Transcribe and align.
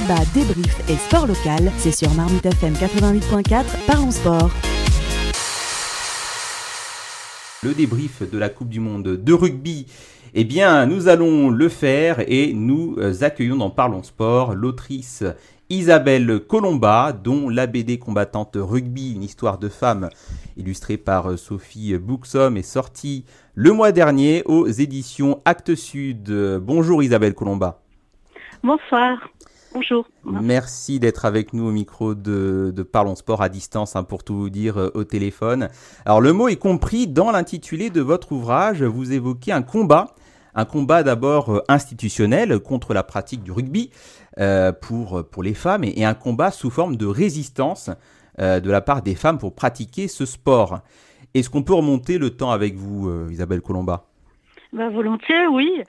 débat, 0.00 0.24
débrief 0.32 0.88
et 0.88 0.96
sport 0.96 1.26
local, 1.26 1.72
c'est 1.76 1.92
sur 1.92 2.12
Marmite 2.14 2.46
FM 2.46 2.74
88.4, 2.74 3.64
parlons 3.86 4.10
sport. 4.10 4.50
Le 7.64 7.74
débrief 7.74 8.30
de 8.30 8.38
la 8.38 8.48
Coupe 8.48 8.68
du 8.68 8.78
Monde 8.78 9.16
de 9.16 9.32
rugby, 9.32 9.86
eh 10.34 10.44
bien, 10.44 10.86
nous 10.86 11.08
allons 11.08 11.50
le 11.50 11.68
faire 11.68 12.20
et 12.28 12.52
nous 12.52 12.96
accueillons 13.22 13.56
dans 13.56 13.70
Parlons 13.70 14.04
Sport 14.04 14.54
l'autrice 14.54 15.24
Isabelle 15.68 16.40
Colomba, 16.46 17.12
dont 17.12 17.48
la 17.48 17.66
BD 17.66 17.98
combattante 17.98 18.56
rugby, 18.56 19.14
une 19.14 19.24
histoire 19.24 19.58
de 19.58 19.68
femme, 19.68 20.10
illustrée 20.56 20.96
par 20.96 21.36
Sophie 21.36 21.96
Bouxom, 21.98 22.56
est 22.56 22.62
sortie 22.62 23.24
le 23.54 23.72
mois 23.72 23.90
dernier 23.90 24.44
aux 24.44 24.68
éditions 24.68 25.40
Actes 25.44 25.74
Sud. 25.74 26.30
Bonjour 26.62 27.02
Isabelle 27.02 27.34
Colomba. 27.34 27.80
Bonsoir. 28.62 29.18
Bonjour. 29.78 30.08
Merci 30.24 30.98
d'être 30.98 31.24
avec 31.24 31.52
nous 31.52 31.68
au 31.68 31.70
micro 31.70 32.16
de, 32.16 32.72
Parlons 32.82 33.14
Sport 33.14 33.42
à 33.42 33.48
distance, 33.48 33.94
hein, 33.94 34.02
pour 34.02 34.24
tout 34.24 34.34
vous 34.34 34.50
dire 34.50 34.76
euh, 34.76 34.90
au 34.94 35.04
téléphone. 35.04 35.68
Alors 36.04 36.20
le 36.20 36.32
mot 36.32 36.48
est 36.48 36.56
compris 36.56 37.06
dans 37.06 37.30
l'intitulé 37.30 37.88
de 37.88 38.00
votre 38.00 38.32
ouvrage. 38.32 38.82
Vous 38.82 39.12
évoquez 39.12 39.52
un 39.52 39.62
combat, 39.62 40.16
un 40.56 40.64
combat 40.64 41.04
d'abord 41.04 41.50
euh, 41.50 41.62
institutionnel 41.68 42.58
contre 42.58 42.92
la 42.92 43.04
pratique 43.04 43.44
du 43.44 43.52
rugby 43.52 43.90
euh, 44.40 44.72
pour, 44.72 45.24
pour 45.30 45.44
les 45.44 45.54
femmes 45.54 45.84
et, 45.84 46.04
un 46.04 46.14
combat 46.14 46.50
sous 46.50 46.70
forme 46.70 46.96
de 46.96 47.06
résistance 47.06 47.88
de 48.38 48.70
la 48.70 48.80
part 48.80 49.02
des 49.02 49.14
femmes 49.14 49.38
pour 49.38 49.54
pratiquer 49.54 50.08
ce 50.08 50.24
sport. 50.24 50.80
Est-ce 51.34 51.50
qu'on 51.50 51.62
peut 51.62 51.74
remonter 51.74 52.18
le 52.18 52.30
temps 52.30 52.50
avec 52.50 52.74
vous, 52.76 53.10
Isabelle 53.30 53.60
Colomba? 53.60 54.06
Ben, 54.72 54.90
Volontiers, 54.90 55.48
oui 55.48 55.82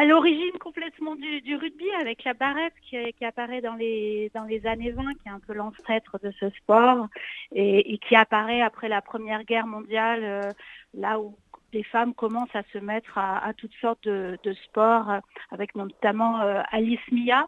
à 0.00 0.06
l'origine 0.06 0.56
complètement 0.58 1.14
du, 1.14 1.56
rugby 1.56 1.84
avec 2.00 2.24
la 2.24 2.32
barrette 2.32 2.72
qui, 2.88 2.96
apparaît 3.22 3.60
dans 3.60 3.74
les, 3.74 4.30
dans 4.34 4.44
les 4.44 4.66
années 4.66 4.92
20, 4.92 5.02
qui 5.20 5.28
est 5.28 5.30
un 5.30 5.40
peu 5.40 5.52
l'ancêtre 5.52 6.18
de 6.22 6.32
ce 6.40 6.48
sport 6.48 7.08
et, 7.54 7.98
qui 7.98 8.16
apparaît 8.16 8.62
après 8.62 8.88
la 8.88 9.02
Première 9.02 9.44
Guerre 9.44 9.66
mondiale, 9.66 10.24
euh, 10.24 10.50
là 10.94 11.20
où 11.20 11.36
les 11.74 11.82
femmes 11.82 12.14
commencent 12.14 12.54
à 12.54 12.62
se 12.72 12.78
mettre 12.78 13.18
à, 13.18 13.52
toutes 13.58 13.74
sortes 13.78 14.08
de, 14.08 14.52
sports, 14.64 15.20
avec 15.50 15.74
notamment 15.74 16.40
euh, 16.40 16.62
Alice 16.70 16.98
Mia. 17.12 17.46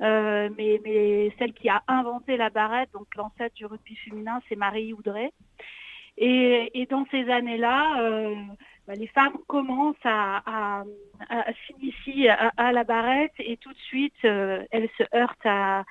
Euh, 0.00 0.48
mais, 0.56 0.80
mais, 0.84 1.32
celle 1.36 1.52
qui 1.52 1.68
a 1.68 1.82
inventé 1.88 2.36
la 2.36 2.48
barrette, 2.48 2.90
donc 2.92 3.08
l'ancêtre 3.16 3.56
du 3.56 3.66
rugby 3.66 3.96
féminin, 3.96 4.40
c'est 4.48 4.56
Marie 4.56 4.92
Houdret. 4.92 5.32
Et, 6.20 6.86
dans 6.90 7.06
ces 7.10 7.30
années-là, 7.30 8.34
bah, 8.88 8.94
les 8.94 9.06
femmes 9.08 9.36
commencent 9.46 9.96
à, 10.04 10.82
s'initier 11.66 12.30
à, 12.30 12.72
la 12.72 12.84
barrette 12.84 13.34
et 13.38 13.58
tout 13.58 13.72
de 13.72 13.78
suite, 13.78 14.14
euh, 14.24 14.64
elles 14.70 14.88
se 14.96 15.04
heurtent 15.14 15.44
à, 15.44 15.84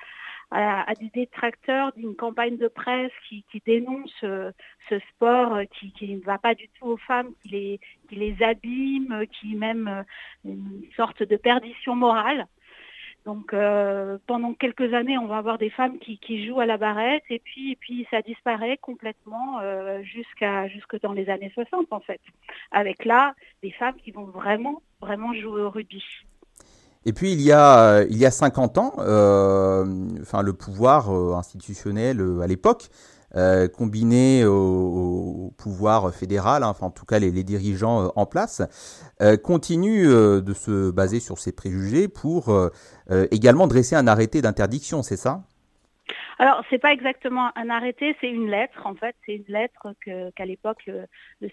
des 0.98 1.10
détracteurs 1.14 1.92
d'une 1.92 2.16
campagne 2.16 2.56
de 2.56 2.66
presse 2.66 3.12
qui, 3.28 3.44
dénonce 3.64 4.10
euh, 4.24 4.50
ce 4.88 4.98
sport 5.10 5.60
qui, 5.78 6.16
ne 6.16 6.24
va 6.24 6.38
pas 6.38 6.56
du 6.56 6.68
tout 6.70 6.86
aux 6.86 6.96
femmes, 6.96 7.28
qui 7.42 7.48
les, 7.50 7.80
qui 8.08 8.16
les 8.16 8.42
abîme, 8.42 9.26
qui 9.30 9.54
même 9.54 9.86
euh, 9.86 10.02
une 10.44 10.82
sorte 10.96 11.22
de 11.22 11.36
perdition 11.36 11.94
morale. 11.94 12.48
Donc 13.24 13.52
euh, 13.52 14.18
pendant 14.26 14.54
quelques 14.54 14.94
années, 14.94 15.18
on 15.18 15.26
va 15.26 15.36
avoir 15.36 15.58
des 15.58 15.70
femmes 15.70 15.98
qui, 15.98 16.46
jouent 16.46 16.60
à 16.60 16.66
la 16.66 16.78
barrette 16.78 17.24
et 17.30 17.40
puis, 17.40 17.76
puis 17.76 18.06
ça 18.10 18.22
disparaît 18.22 18.78
complètement 18.78 19.58
euh, 19.60 20.02
jusqu'à 20.02 20.66
jusque 20.68 21.00
dans 21.02 21.12
les 21.12 21.28
années 21.28 21.50
60 21.54 21.86
en 21.90 22.00
fait. 22.00 22.20
Avec 22.72 23.04
là 23.04 23.34
des 23.62 23.70
femmes 23.72 23.96
qui 24.02 24.12
vont 24.12 24.24
vraiment 24.24 24.82
vraiment 25.00 25.34
jouer 25.34 25.62
au 25.62 25.70
rugby. 25.70 26.02
Et 27.04 27.12
puis 27.12 27.32
il 27.32 27.42
y 27.42 27.52
a 27.52 28.02
il 28.04 28.16
y 28.16 28.24
a 28.24 28.30
50 28.30 28.78
ans, 28.78 28.92
euh, 28.98 29.84
enfin 30.22 30.42
le 30.42 30.52
pouvoir 30.52 31.10
institutionnel 31.10 32.20
à 32.42 32.46
l'époque 32.46 32.88
euh, 33.36 33.68
combiné 33.68 34.46
au, 34.46 35.52
pouvoir 35.58 36.14
fédéral, 36.14 36.62
hein, 36.62 36.68
enfin 36.68 36.86
en 36.86 36.90
tout 36.90 37.04
cas 37.04 37.18
les, 37.18 37.30
dirigeants 37.44 38.04
euh, 38.04 38.08
en 38.16 38.24
place, 38.24 38.62
euh, 39.20 39.36
continuent 39.36 40.08
de 40.08 40.54
se 40.54 40.90
baser 40.90 41.20
sur 41.20 41.38
ces 41.38 41.52
préjugés 41.52 42.08
pour 42.08 42.54
également 43.30 43.66
dresser 43.66 43.96
un 43.96 44.06
arrêté 44.06 44.40
d'interdiction, 44.40 45.02
c'est 45.02 45.16
ça? 45.16 45.42
Alors, 46.38 46.62
c'est 46.70 46.78
pas 46.78 46.92
exactement 46.92 47.50
un 47.56 47.68
arrêté, 47.70 48.16
c'est 48.20 48.30
une 48.30 48.48
lettre. 48.48 48.86
En 48.86 48.94
fait, 48.94 49.16
c'est 49.26 49.36
une 49.36 49.44
lettre 49.48 49.94
qu'à 50.04 50.44
l'époque 50.44 50.86
le, 50.86 51.06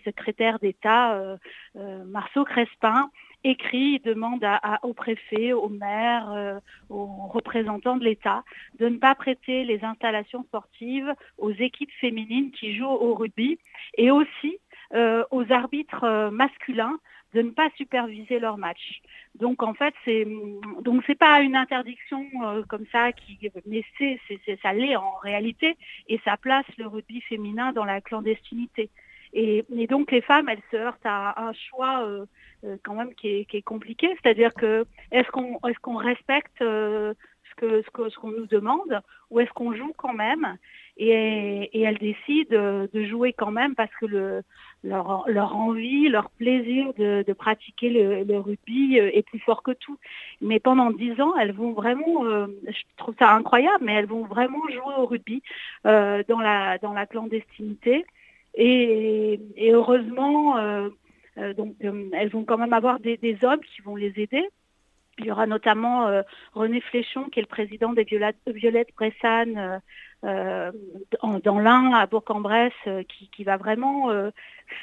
secrétaire 0.04 0.60
d'État 0.60 1.38
Marceau 1.76 2.46
Crespin 2.46 3.10
écrit, 3.46 4.00
demande 4.00 4.44
à, 4.44 4.80
au 4.84 4.94
préfet, 4.94 5.54
au 5.54 5.70
maire, 5.70 6.32
euh, 6.32 6.60
aux 6.90 7.28
représentants 7.28 7.96
de 7.96 8.04
l'État 8.04 8.44
de 8.80 8.90
ne 8.90 8.98
pas 8.98 9.14
prêter 9.14 9.64
les 9.64 9.84
installations 9.84 10.44
sportives 10.44 11.14
aux 11.38 11.52
équipes 11.52 11.92
féminines 12.02 12.52
qui 12.52 12.76
jouent 12.76 12.86
au 12.86 13.14
rugby 13.14 13.60
et 13.98 14.10
aussi 14.10 14.58
euh, 14.94 15.24
aux 15.32 15.52
arbitres 15.52 16.04
euh, 16.04 16.32
masculins 16.32 16.98
de 17.36 17.42
ne 17.42 17.52
pas 17.52 17.70
superviser 17.76 18.40
leurs 18.40 18.58
matchs. 18.58 19.02
Donc 19.36 19.62
en 19.62 19.74
fait, 19.74 19.94
c'est 20.06 20.26
donc 20.82 21.04
c'est 21.06 21.20
pas 21.20 21.42
une 21.42 21.56
interdiction 21.56 22.26
comme 22.70 22.86
ça 22.92 23.12
qui 23.12 23.38
mais 23.66 23.84
c'est, 23.98 24.20
ça 24.62 24.72
l'est 24.74 24.96
en 24.96 25.18
réalité 25.22 25.76
et 26.08 26.20
ça 26.24 26.38
place 26.38 26.66
le 26.78 26.88
rugby 26.88 27.20
féminin 27.22 27.74
dans 27.74 27.84
la 27.86 28.00
clandestinité. 28.00 28.90
Et, 29.34 29.66
donc 29.90 30.12
les 30.12 30.22
femmes, 30.22 30.48
elles 30.48 30.64
se 30.72 30.78
heurtent 30.78 31.06
à 31.06 31.48
un 31.48 31.52
choix 31.52 32.06
euh, 32.06 32.26
quand 32.84 32.96
même 32.96 33.14
qui 33.16 33.46
est, 33.52 33.62
compliqué. 33.62 34.08
C'est-à-dire 34.22 34.54
que 34.54 34.86
est-ce 35.12 35.30
qu'on 35.30 35.60
est-ce 35.68 35.80
qu'on 35.80 35.98
respecte 35.98 36.62
euh, 36.62 37.14
ce 37.50 37.56
que 37.56 38.10
ce 38.10 38.16
qu'on 38.16 38.32
nous 38.32 38.48
demande 38.48 39.02
ou 39.30 39.42
est-ce 39.42 39.52
qu'on 39.52 39.74
joue 39.76 39.94
quand 39.98 40.14
même? 40.14 40.58
Et, 40.98 41.82
elles 41.82 41.98
décident 41.98 42.88
de 42.92 43.06
jouer 43.06 43.34
quand 43.34 43.52
même 43.52 43.76
parce 43.76 43.92
que 44.00 44.06
le, 44.06 44.42
leur, 44.84 45.56
envie, 45.56 46.10
leur 46.10 46.30
plaisir 46.32 46.94
de, 46.98 47.34
pratiquer 47.34 47.90
le, 47.90 48.38
rugby 48.40 49.00
euh, 49.00 49.10
est 49.14 49.24
plus 49.24 49.40
fort 49.40 49.64
que 49.64 49.72
tout. 49.72 49.98
Mais 50.42 50.60
pendant 50.60 50.92
dix 50.92 51.20
ans, 51.22 51.36
elles 51.38 51.54
vont 51.54 51.74
vraiment, 51.74 52.24
je 52.26 52.82
trouve 52.98 53.16
ça 53.20 53.34
incroyable, 53.34 53.84
mais 53.84 53.94
elles 53.94 54.06
vont 54.06 54.26
vraiment 54.26 54.62
jouer 54.70 54.96
au 54.98 55.06
rugby 55.06 55.42
dans 55.84 56.40
la 56.42 56.78
dans 56.80 56.94
la 56.94 57.06
clandestinité. 57.06 58.06
Et, 58.56 59.40
heureusement, 59.60 60.58
euh, 61.38 61.54
donc 61.54 61.76
euh, 61.84 62.10
elles 62.14 62.30
vont 62.30 62.46
quand 62.46 62.58
même 62.58 62.74
avoir 62.74 63.00
des, 63.00 63.38
hommes 63.44 63.60
qui 63.60 63.82
vont 63.82 63.96
les 63.96 64.14
aider. 64.18 64.48
Il 65.20 65.26
y 65.26 65.32
aura 65.32 65.48
notamment 65.48 66.08
euh, 66.08 66.22
René 66.54 66.82
Fléchon, 66.82 67.26
qui 67.26 67.40
est 67.40 67.44
le 67.44 67.48
président 67.48 67.94
des 67.94 68.04
Violettes, 68.04 68.94
Bressane 68.96 69.82
dans 70.24 71.60
l'Ain, 71.60 71.94
à 71.94 72.08
Bourg-en-Bresse, 72.08 72.74
qui, 73.32 73.44
va 73.44 73.58
vraiment 73.58 74.10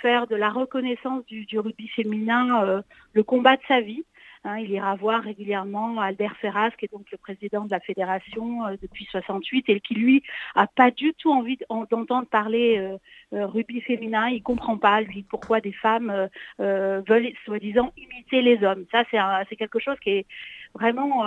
faire 0.01 0.29
de 0.29 0.37
la 0.37 0.51
reconnaissance 0.51 1.27
du, 1.27 1.47
du 1.47 1.59
rugby 1.59 1.89
féminin 1.89 2.83
le 3.13 3.23
combat 3.25 3.57
de 3.57 3.63
sa 3.67 3.81
vie. 3.81 4.05
Hein, 4.45 4.59
il 4.59 4.73
ira 4.73 4.97
voir 4.97 5.23
régulièrement 5.23 6.01
Albert 6.01 6.35
Ferraz, 6.41 6.71
qui 6.77 6.87
est 6.87 6.93
donc 6.93 7.07
le 7.13 7.19
président 7.19 7.65
de 7.65 7.71
la 7.71 7.79
fédération 7.79 8.67
euh, 8.67 8.75
depuis 8.83 9.07
68 9.09 9.69
et 9.69 9.79
qui 9.79 9.95
lui 9.95 10.25
a 10.57 10.67
pas 10.67 10.91
du 10.91 11.15
tout 11.15 11.31
envie 11.31 11.57
d'entendre 11.71 12.27
parler 12.27 12.77
euh, 12.77 12.97
euh, 13.37 13.47
rugby 13.47 13.81
féminin. 13.83 14.27
Il 14.31 14.43
comprend 14.43 14.79
pas 14.79 15.01
lui 15.01 15.23
pourquoi 15.23 15.61
des 15.61 15.73
femmes 15.73 16.29
veulent 16.59 17.33
soi-disant 17.45 17.93
imiter 17.97 18.43
les 18.43 18.65
hommes. 18.65 18.85
Ça 18.91 19.05
c'est 19.49 19.57
quelque 19.57 19.79
chose 19.79 19.97
qui 20.03 20.11
est 20.11 20.27
vraiment 20.75 21.25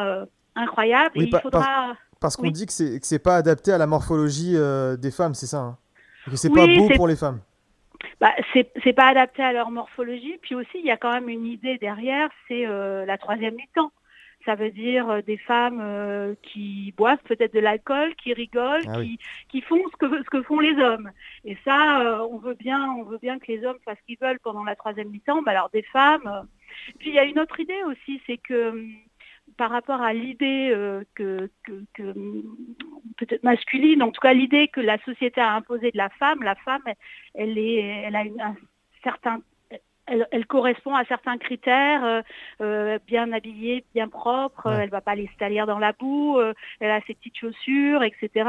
incroyable. 0.56 1.12
il 1.16 1.40
faudra... 1.42 1.96
Parce 2.20 2.36
qu'on 2.36 2.50
dit 2.50 2.66
que 2.66 2.74
c'est 2.74 3.00
c'est 3.04 3.20
pas 3.20 3.38
adapté 3.38 3.72
à 3.72 3.78
la 3.78 3.88
morphologie 3.88 4.58
des 5.00 5.12
femmes, 5.12 5.36
c'est 5.36 5.48
ça. 5.48 5.60
Hein? 5.60 5.78
Que 6.30 6.36
c'est 6.36 6.50
pas 6.50 6.66
beau 6.68 6.90
pour 6.96 7.08
les 7.08 7.16
femmes 7.16 7.40
bah, 8.20 8.32
c'est 8.54 8.94
pas 8.94 9.08
adapté 9.08 9.44
à 9.44 9.54
leur 9.54 9.72
morphologie. 9.72 10.38
Puis 10.42 10.56
aussi, 10.56 10.78
il 10.80 10.86
y 10.86 10.92
a 10.92 10.98
quand 10.98 11.12
même 11.12 11.30
une 11.30 11.46
idée 11.46 11.78
derrière, 11.78 12.30
c'est 12.48 12.66
euh, 12.66 13.06
la 13.06 13.18
troisième 13.18 13.56
mi-temps. 13.56 13.92
Ça 14.46 14.54
veut 14.54 14.70
dire 14.70 15.10
euh, 15.10 15.22
des 15.22 15.38
femmes 15.38 15.80
euh, 15.82 16.36
qui 16.44 16.94
boivent 16.98 17.24
peut-être 17.24 17.54
de 17.54 17.60
l'alcool, 17.60 18.14
qui 18.16 18.34
rigolent, 18.34 18.84
ah 18.88 19.02
qui, 19.02 19.20
qui 19.50 19.62
font 19.62 19.82
ce 19.92 19.98
que, 19.98 20.24
ce 20.24 20.30
que 20.30 20.44
font 20.44 20.60
les 20.60 20.76
hommes. 20.78 21.12
Et 21.46 21.58
ça, 21.66 22.26
on 22.30 22.38
veut 22.38 22.54
bien, 22.54 22.92
on 22.92 23.04
veut 23.04 23.18
bien 23.18 23.40
que 23.40 23.48
les 23.48 23.66
hommes 23.66 23.80
fassent 23.84 23.98
ce 24.02 24.06
qu'ils 24.06 24.20
veulent 24.20 24.40
pendant 24.40 24.64
la 24.64 24.76
troisième 24.76 25.10
mi-temps. 25.10 25.42
Bah, 25.42 25.52
alors 25.52 25.70
des 25.72 25.84
femmes. 25.84 26.48
Puis 27.00 27.10
il 27.10 27.16
y 27.16 27.20
a 27.20 27.24
une 27.24 27.40
autre 27.40 27.60
idée 27.60 27.84
aussi, 27.88 28.22
c'est 28.28 28.38
que 28.38 28.70
hum, 28.70 28.96
par 29.58 29.72
rapport 29.72 30.02
à 30.02 30.14
l'idée 30.14 30.72
euh, 30.74 31.04
que, 31.16 31.50
peut-être 33.18 33.44
masculine, 33.44 34.04
en 34.04 34.12
tout 34.12 34.22
cas 34.22 34.34
l'idée 34.34 34.68
que 34.68 34.82
la 34.82 34.98
société 35.04 35.42
a 35.42 35.54
imposée 35.54 35.92
de 35.92 35.98
la 35.98 36.10
femme, 36.10 36.44
la 36.44 36.56
femme, 36.56 36.84
elle, 37.34 37.58
est, 37.58 38.04
elle 38.06 38.16
a 38.16 38.22
un 38.22 38.56
certain 39.04 39.42
elle, 40.08 40.46
correspond 40.46 40.94
à 40.94 41.04
certains 41.06 41.40
critères, 41.40 42.06
euh, 42.06 42.22
euh, 42.62 43.00
bien 43.08 43.32
habillée, 43.32 43.84
bien 43.96 44.08
propre, 44.08 44.68
elle 44.68 44.92
va 44.92 45.02
pas 45.02 45.14
aller 45.14 45.28
se 45.40 45.66
dans 45.66 45.80
la 45.80 45.94
boue, 45.94 46.40
elle 46.80 46.92
a 46.92 47.02
ses 47.08 47.16
petites 47.16 47.36
chaussures, 47.36 48.04
etc. 48.04 48.48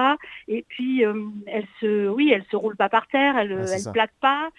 Et 0.49 0.67
puis 0.69 1.03
elle 1.03 1.67
se, 1.81 2.09
oui, 2.09 2.31
elle 2.31 2.45
se 2.51 2.57
roule 2.57 2.77
pas 2.77 2.91
par 2.91 3.07
terre, 3.09 3.39
elle, 3.39 3.57
ne 3.57 3.93
plaque 3.93 4.13
pas. 4.21 4.51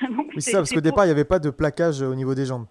oui, 0.02 0.26
c'est 0.38 0.50
ça, 0.50 0.58
parce 0.58 0.72
qu'au 0.72 0.80
départ 0.80 1.04
il 1.04 1.08
n'y 1.08 1.12
avait 1.12 1.24
pas 1.24 1.38
de 1.38 1.50
plaquage 1.50 2.02
au 2.02 2.16
niveau 2.16 2.34
des 2.34 2.46
jambes. 2.46 2.66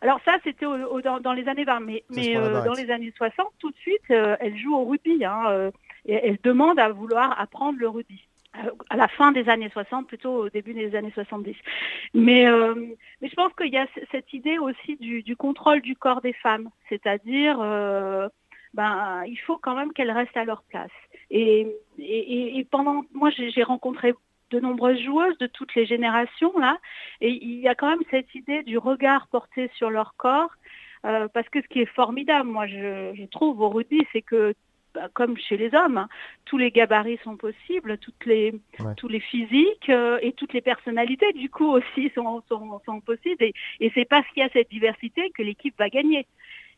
Alors 0.00 0.20
ça, 0.24 0.36
c'était 0.44 0.64
dans, 0.64 1.32
les 1.32 1.48
années 1.48 1.64
20, 1.64 1.80
mais, 1.80 2.04
mais 2.08 2.34
dans 2.34 2.72
les 2.72 2.90
années 2.90 3.12
60, 3.16 3.46
tout 3.58 3.70
de 3.70 3.76
suite, 3.76 4.08
elle 4.08 4.56
joue 4.56 4.74
au 4.74 4.84
rugby. 4.84 5.24
Hein, 5.24 5.70
et 6.06 6.14
elle 6.14 6.38
demande 6.42 6.78
à 6.78 6.88
vouloir 6.88 7.38
apprendre 7.38 7.78
le 7.78 7.88
rugby 7.88 8.26
à 8.88 8.96
la 8.96 9.08
fin 9.08 9.32
des 9.32 9.48
années 9.48 9.70
60, 9.72 10.06
plutôt 10.08 10.44
au 10.44 10.48
début 10.48 10.74
des 10.74 10.94
années 10.96 11.12
70. 11.14 11.54
Mais, 12.14 12.46
euh, 12.46 12.74
mais 13.20 13.28
je 13.28 13.34
pense 13.34 13.52
qu'il 13.54 13.72
y 13.72 13.78
a 13.78 13.86
cette 14.10 14.32
idée 14.32 14.58
aussi 14.58 14.96
du, 14.96 15.22
du, 15.22 15.36
contrôle 15.36 15.80
du 15.80 15.94
corps 15.94 16.20
des 16.20 16.32
femmes, 16.32 16.68
c'est-à-dire, 16.88 17.58
euh, 17.60 18.28
ben, 18.74 19.22
il 19.26 19.36
faut 19.36 19.56
quand 19.56 19.76
même 19.76 19.92
qu'elles 19.92 20.10
restent 20.10 20.36
à 20.36 20.44
leur 20.44 20.62
place. 20.64 20.90
Et, 21.30 21.68
et, 21.98 22.58
et 22.58 22.64
pendant, 22.64 23.04
moi, 23.14 23.30
j'ai 23.30 23.62
rencontré 23.62 24.14
de 24.50 24.60
nombreuses 24.60 25.00
joueuses 25.00 25.38
de 25.38 25.46
toutes 25.46 25.74
les 25.74 25.86
générations 25.86 26.56
là, 26.58 26.78
et 27.20 27.30
il 27.30 27.60
y 27.60 27.68
a 27.68 27.74
quand 27.74 27.88
même 27.88 28.02
cette 28.10 28.34
idée 28.34 28.62
du 28.62 28.78
regard 28.78 29.28
porté 29.28 29.70
sur 29.74 29.90
leur 29.90 30.14
corps. 30.16 30.50
Euh, 31.06 31.28
parce 31.32 31.48
que 31.48 31.62
ce 31.62 31.66
qui 31.68 31.80
est 31.80 31.86
formidable, 31.86 32.46
moi 32.46 32.66
je, 32.66 33.14
je 33.14 33.24
trouve 33.24 33.58
au 33.62 33.70
rugby, 33.70 34.06
c'est 34.12 34.20
que 34.20 34.54
bah, 34.94 35.08
comme 35.14 35.36
chez 35.38 35.56
les 35.56 35.72
hommes, 35.74 35.98
hein. 35.98 36.08
tous 36.46 36.58
les 36.58 36.72
gabarits 36.72 37.20
sont 37.22 37.36
possibles, 37.36 37.96
toutes 37.98 38.26
les, 38.26 38.52
tous 38.96 39.06
les 39.06 39.20
physiques 39.20 39.88
euh, 39.88 40.18
et 40.20 40.32
toutes 40.32 40.52
les 40.52 40.60
personnalités 40.60 41.32
du 41.32 41.48
coup 41.48 41.68
aussi 41.72 42.10
sont, 42.14 42.42
sont, 42.48 42.80
sont 42.84 43.00
possibles. 43.00 43.42
Et, 43.44 43.54
et 43.78 43.92
c'est 43.94 44.04
parce 44.04 44.26
qu'il 44.28 44.42
y 44.42 44.46
a 44.46 44.50
cette 44.52 44.70
diversité 44.70 45.30
que 45.30 45.42
l'équipe 45.42 45.78
va 45.78 45.88
gagner. 45.88 46.26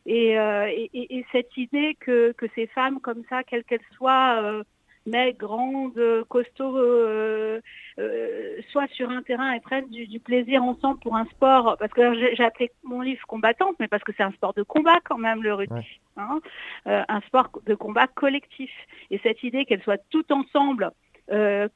Et, 0.05 0.37
euh, 0.37 0.67
et, 0.67 0.89
et, 0.93 1.25
cette 1.31 1.55
idée 1.55 1.95
que, 1.99 2.33
que 2.33 2.45
ces 2.55 2.67
femmes 2.67 2.99
comme 2.99 3.23
ça, 3.29 3.43
quelles 3.43 3.63
qu'elles 3.63 3.79
soient, 3.95 4.41
euh, 4.41 4.63
mais 5.05 5.33
grandes, 5.33 6.23
costauds, 6.29 6.77
euh, 6.77 7.59
euh, 7.99 8.61
soit 8.71 8.87
sur 8.93 9.09
un 9.09 9.21
terrain 9.21 9.51
et 9.51 9.59
prennent 9.59 9.89
du, 9.89 10.19
plaisir 10.19 10.63
ensemble 10.63 10.99
pour 10.99 11.15
un 11.15 11.25
sport, 11.25 11.75
parce 11.77 11.91
que 11.91 12.13
j'ai 12.35 12.43
appelé 12.43 12.71
mon 12.83 13.01
livre 13.01 13.25
combattante, 13.27 13.75
mais 13.79 13.87
parce 13.87 14.03
que 14.03 14.13
c'est 14.15 14.23
un 14.23 14.31
sport 14.31 14.53
de 14.53 14.63
combat 14.63 14.99
quand 15.03 15.17
même 15.17 15.43
le 15.43 15.53
rugby, 15.53 15.99
hein, 16.17 16.39
euh, 16.87 17.03
un 17.07 17.21
sport 17.21 17.49
de 17.65 17.75
combat 17.75 18.07
collectif. 18.07 18.71
Et 19.11 19.19
cette 19.19 19.43
idée 19.43 19.65
qu'elles 19.65 19.83
soient 19.83 19.97
toutes 20.09 20.31
ensemble 20.31 20.91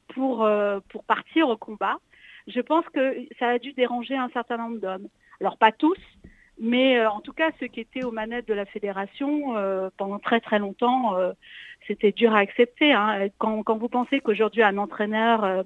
pour, 0.10 0.50
pour 0.90 1.04
partir 1.06 1.48
au 1.48 1.58
combat, 1.58 1.98
je 2.48 2.60
pense 2.60 2.86
que 2.90 3.16
ça 3.40 3.50
a 3.50 3.60
dû 3.60 3.74
déranger 3.74 4.16
un 4.16 4.30
certain 4.30 4.58
nombre 4.58 4.80
d'hommes. 4.80 5.08
Alors 5.40 5.58
pas 5.58 5.72
tous, 5.72 5.98
mais 6.60 7.06
en 7.06 7.22
tout 7.22 7.34
cas, 7.34 7.52
ceux 7.60 7.68
qui 7.68 7.80
étaient 7.80 8.04
aux 8.04 8.12
manettes 8.12 8.48
de 8.48 8.54
la 8.54 8.66
fédération 8.66 9.54
pendant 9.98 10.20
très 10.20 10.40
très 10.40 10.60
longtemps, 10.60 11.16
c'était 11.88 12.12
dur 12.12 12.34
à 12.34 12.40
accepter. 12.40 12.94
Hein. 12.94 13.28
Quand, 13.38 13.64
quand, 13.64 13.78
vous 13.78 13.90
pensez 13.90 14.20
qu'aujourd'hui 14.20 14.64
un 14.64 14.78
entraîneur 14.78 15.44
euh, 15.44 15.64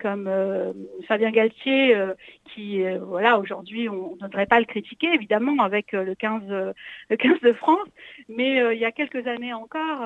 comme 0.00 0.26
euh, 0.26 0.72
Fabien 1.06 1.30
Galtier, 1.30 1.94
euh, 1.94 2.14
qui 2.54 2.82
voilà 3.00 3.38
aujourd'hui 3.38 3.88
on 3.88 4.16
ne 4.20 4.26
devrait 4.26 4.46
pas 4.46 4.58
le 4.58 4.66
critiquer 4.66 5.08
évidemment 5.14 5.62
avec 5.62 5.92
le 5.92 6.14
15 6.14 6.42
le 7.10 7.16
15 7.16 7.40
de 7.40 7.52
France, 7.52 7.88
mais 8.28 8.56
il 8.74 8.78
y 8.78 8.84
a 8.84 8.92
quelques 8.92 9.26
années 9.26 9.52
encore, 9.52 10.04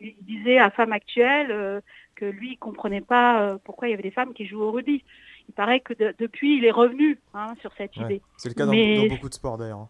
il 0.00 0.16
disait 0.22 0.58
à 0.58 0.70
Femme 0.70 0.92
Actuelle 0.92 1.82
que 2.16 2.24
lui 2.24 2.52
il 2.52 2.56
comprenait 2.56 3.00
pas 3.00 3.58
pourquoi 3.64 3.88
il 3.88 3.90
y 3.92 3.94
avait 3.94 4.02
des 4.02 4.10
femmes 4.10 4.34
qui 4.34 4.46
jouent 4.46 4.62
au 4.62 4.72
rugby. 4.72 5.04
Il 5.48 5.54
paraît 5.54 5.80
que 5.80 5.94
depuis 6.18 6.58
il 6.58 6.64
est 6.64 6.70
revenu 6.70 7.18
hein, 7.34 7.54
sur 7.60 7.72
cette 7.76 7.96
idée. 7.96 8.20
C'est 8.36 8.48
le 8.48 8.54
cas 8.54 8.66
dans, 8.66 9.14
beaucoup 9.14 9.28
de 9.28 9.34
sports 9.34 9.58
d'ailleurs. 9.58 9.80
Hein. 9.80 9.88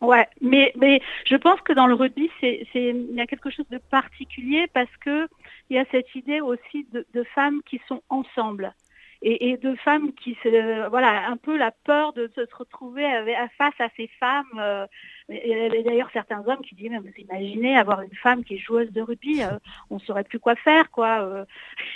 Ouais, 0.00 0.26
mais, 0.40 0.72
mais 0.76 1.00
je 1.24 1.36
pense 1.36 1.60
que 1.60 1.72
dans 1.72 1.86
le 1.86 1.94
rugby, 1.94 2.28
c'est, 2.40 2.66
c'est, 2.72 2.88
il 2.88 3.14
y 3.14 3.20
a 3.20 3.26
quelque 3.26 3.50
chose 3.50 3.68
de 3.70 3.78
particulier 3.78 4.66
parce 4.74 4.94
que 5.00 5.28
il 5.70 5.76
y 5.76 5.78
a 5.78 5.84
cette 5.92 6.12
idée 6.16 6.40
aussi 6.40 6.86
de, 6.92 7.06
de 7.14 7.22
femmes 7.22 7.60
qui 7.64 7.80
sont 7.86 8.02
ensemble 8.08 8.74
et, 9.22 9.50
et, 9.50 9.56
de 9.56 9.74
femmes 9.76 10.12
qui 10.12 10.36
se, 10.42 10.88
voilà, 10.88 11.28
un 11.28 11.36
peu 11.36 11.56
la 11.56 11.70
peur 11.70 12.12
de 12.12 12.30
se 12.34 12.40
retrouver 12.56 13.04
avec, 13.04 13.36
face 13.56 13.74
à 13.78 13.88
ces 13.96 14.08
femmes. 14.18 14.46
Euh, 14.58 14.86
et, 15.28 15.82
d'ailleurs, 15.84 16.10
certains 16.12 16.42
hommes 16.46 16.62
qui 16.62 16.74
disent, 16.74 16.90
mais 16.90 16.98
vous 16.98 17.12
imaginez 17.16 17.76
avoir 17.76 18.02
une 18.02 18.14
femme 18.14 18.44
qui 18.44 18.54
est 18.54 18.58
joueuse 18.58 18.90
de 18.90 19.00
rugby, 19.00 19.42
euh, 19.42 19.58
on 19.90 20.00
saurait 20.00 20.24
plus 20.24 20.40
quoi 20.40 20.56
faire, 20.56 20.90
quoi. 20.90 21.20
Euh, 21.22 21.44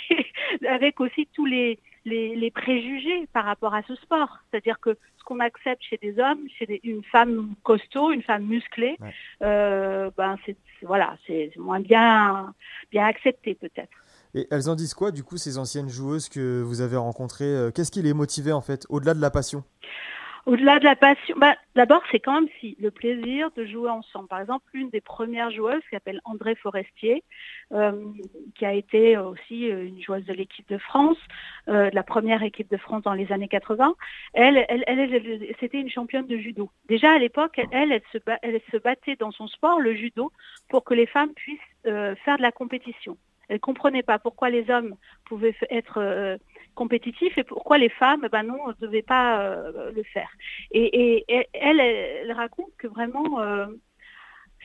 avec 0.69 1.01
aussi 1.01 1.27
tous 1.33 1.45
les, 1.45 1.79
les, 2.07 2.35
les, 2.35 2.51
préjugés 2.51 3.27
par 3.33 3.45
rapport 3.45 3.73
à 3.73 3.83
ce 3.83 3.95
sport. 3.95 4.39
C'est-à-dire 4.49 4.79
que 4.79 4.97
ce 5.19 5.23
qu'on 5.25 5.39
accepte 5.39 5.83
chez 5.83 5.97
des 5.97 6.17
hommes, 6.19 6.39
chez 6.57 6.79
une 6.83 7.03
femme 7.03 7.53
costaud, 7.63 8.11
une 8.11 8.23
femme 8.23 8.45
musclée, 8.45 8.97
euh, 9.43 10.09
ben 10.17 10.37
c'est 10.45 10.55
voilà, 10.83 11.17
c'est 11.25 11.51
moins 11.57 11.79
bien 11.79 12.53
bien 12.91 13.05
accepté 13.05 13.55
peut-être. 13.55 13.97
Et 14.33 14.47
elles 14.51 14.69
en 14.69 14.75
disent 14.75 14.93
quoi 14.93 15.11
du 15.11 15.23
coup 15.23 15.37
ces 15.37 15.57
anciennes 15.57 15.89
joueuses 15.89 16.29
que 16.29 16.61
vous 16.61 16.81
avez 16.81 16.97
rencontrées 16.97 17.45
euh, 17.45 17.71
Qu'est-ce 17.71 17.91
qui 17.91 18.01
les 18.01 18.13
motivait 18.13 18.51
en 18.51 18.61
fait, 18.61 18.85
au-delà 18.89 19.13
de 19.13 19.21
la 19.21 19.31
passion? 19.31 19.63
Au-delà 20.47 20.79
de 20.79 20.85
la 20.85 20.95
passion, 20.95 21.35
bah, 21.37 21.57
d'abord 21.75 22.01
c'est 22.09 22.21
quand 22.21 22.33
même 22.33 22.49
si 22.61 22.77
le 22.79 22.89
plaisir 22.89 23.51
de 23.57 23.65
jouer 23.65 23.89
ensemble. 23.89 24.29
Par 24.29 24.39
exemple, 24.39 24.65
une 24.73 24.89
des 24.89 25.01
premières 25.01 25.51
joueuses 25.51 25.81
qui 25.81 25.89
s'appelle 25.91 26.21
André 26.23 26.55
Forestier, 26.55 27.21
euh, 27.73 27.91
qui 28.55 28.65
a 28.65 28.71
été 28.71 29.17
aussi 29.17 29.69
euh, 29.69 29.85
une 29.85 30.01
joueuse 30.01 30.23
de 30.23 30.31
l'équipe 30.31 30.67
de 30.69 30.77
France, 30.77 31.17
euh, 31.67 31.89
de 31.89 31.95
la 31.95 32.03
première 32.03 32.43
équipe 32.43 32.71
de 32.71 32.77
France 32.77 33.03
dans 33.03 33.13
les 33.13 33.29
années 33.33 33.49
80. 33.49 33.93
Elle, 34.33 34.65
elle, 34.69 34.85
elle, 34.87 35.53
c'était 35.59 35.81
une 35.81 35.89
championne 35.89 36.27
de 36.27 36.37
judo. 36.37 36.71
Déjà 36.87 37.11
à 37.11 37.17
l'époque, 37.17 37.59
elle, 37.73 37.91
elle, 37.91 38.61
se, 38.71 38.77
battait 38.77 39.17
dans 39.17 39.31
son 39.31 39.49
sport, 39.49 39.81
le 39.81 39.95
judo, 39.95 40.31
pour 40.69 40.85
que 40.85 40.93
les 40.93 41.07
femmes 41.07 41.33
puissent 41.33 41.59
faire 41.83 42.37
de 42.37 42.41
la 42.41 42.53
compétition. 42.53 43.17
Elle 43.49 43.59
comprenait 43.59 44.03
pas 44.03 44.17
pourquoi 44.17 44.49
les 44.49 44.69
hommes 44.69 44.95
pouvaient 45.25 45.55
être 45.69 46.37
compétitif 46.77 47.37
et 47.37 47.43
pourquoi 47.43 47.77
les 47.77 47.89
femmes, 47.89 48.27
ben 48.31 48.43
non, 48.43 48.67
ne 48.67 48.85
devaient 48.85 49.01
pas 49.01 49.41
euh, 49.41 49.91
le 49.91 50.03
faire. 50.03 50.29
Et, 50.71 51.25
et, 51.27 51.47
elle, 51.53 51.79
elle, 51.79 52.31
raconte 52.31 52.71
que 52.77 52.87
vraiment, 52.87 53.41
euh, 53.41 53.65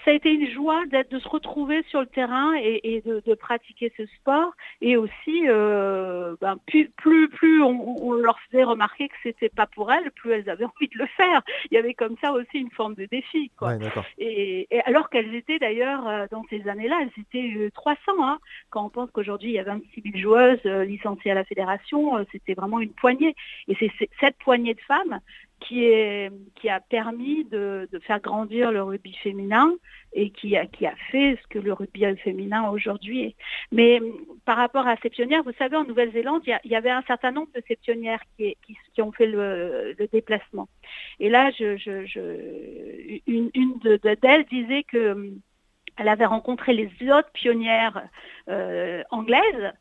ça 0.04 0.10
a 0.10 0.14
été 0.14 0.32
une 0.32 0.50
joie 0.50 0.84
de 0.86 1.18
se 1.18 1.28
retrouver 1.28 1.82
sur 1.88 2.00
le 2.00 2.06
terrain 2.06 2.54
et, 2.56 2.80
et 2.96 3.00
de, 3.02 3.22
de, 3.24 3.34
pratiquer 3.34 3.92
ce 3.96 4.06
sport. 4.06 4.52
Et 4.80 4.96
aussi, 4.96 5.42
euh, 5.46 6.34
ben, 6.40 6.56
plus, 6.66 6.90
plus, 6.96 7.28
plus 7.28 7.62
on, 7.62 8.04
on, 8.04 8.12
leur 8.12 8.38
faisait 8.40 8.64
remarquer 8.64 9.08
que 9.08 9.14
c'était 9.22 9.48
pas 9.48 9.66
pour 9.66 9.92
elles, 9.92 10.10
plus 10.12 10.32
elles 10.32 10.50
avaient 10.50 10.64
envie 10.76 10.88
de 10.88 10.98
le 10.98 11.06
faire. 11.06 11.42
Il 11.70 11.74
y 11.74 11.78
avait 11.78 11.94
comme 11.94 12.16
ça 12.20 12.32
aussi 12.32 12.58
une 12.58 12.70
forme 12.70 12.94
de 12.94 13.06
défi. 13.06 13.50
Quoi. 13.56 13.76
et, 14.18 14.66
et, 14.70 14.80
alors 14.82 15.08
qu'elles 15.08 15.34
étaient 15.34 15.58
d'ailleurs, 15.58 16.06
euh, 16.08 16.26
dans 16.30 16.44
ces 16.50 16.68
années-là, 16.68 16.98
elles 17.02 17.22
étaient 17.22 17.70
300. 17.70 17.96
Euh, 18.08 18.22
hein. 18.22 18.38
Quand 18.70 18.86
on 18.86 18.90
pense 18.90 19.10
qu'aujourd'hui, 19.12 19.50
il 19.50 19.54
y 19.54 19.58
a 19.58 19.64
26 19.64 20.02
000 20.02 20.16
joueuses 20.18 20.64
licenciées 20.64 21.30
à 21.30 21.34
la 21.34 21.44
fédération, 21.44 22.24
c'était 22.32 22.54
vraiment 22.54 22.80
une 22.80 22.92
poignée. 22.92 23.34
Et 23.68 23.76
c'est 23.78 23.90
cette 24.20 24.36
poignée 24.38 24.74
de 24.74 24.80
femmes 24.80 25.20
qui, 25.66 26.68
a 26.68 26.80
permis 26.80 27.44
de, 27.44 27.88
faire 28.02 28.20
grandir 28.20 28.72
le 28.72 28.82
rugby 28.82 29.14
féminin 29.22 29.72
et 30.12 30.30
qui 30.30 30.56
a, 30.56 30.66
fait 31.10 31.38
ce 31.42 31.46
que 31.48 31.58
le 31.58 31.72
rugby 31.72 32.04
féminin 32.16 32.68
aujourd'hui 32.70 33.22
est. 33.22 33.36
Mais 33.70 34.00
par 34.44 34.56
rapport 34.56 34.86
à 34.86 34.96
ces 35.02 35.10
pionnières, 35.10 35.42
vous 35.42 35.52
savez, 35.58 35.76
en 35.76 35.84
Nouvelle-Zélande, 35.84 36.42
il, 36.46 36.70
y, 36.70 36.76
avait 36.76 36.90
un 36.90 37.02
certain 37.02 37.32
nombre 37.32 37.50
de 37.54 37.62
ces 37.66 37.76
pionnières 37.76 38.22
qui, 38.36 38.56
ont 39.00 39.12
fait 39.12 39.26
le, 39.26 39.94
déplacement. 40.12 40.68
Et 41.20 41.28
là, 41.28 41.50
une, 43.26 43.50
d'elles 43.82 44.44
de, 44.44 44.48
disait 44.48 44.82
que 44.82 45.32
elle 45.98 46.08
avait 46.08 46.26
rencontré 46.26 46.72
les 46.72 46.90
autres 47.10 47.30
pionnières 47.32 48.08
euh, 48.48 49.02
anglaises 49.10 49.72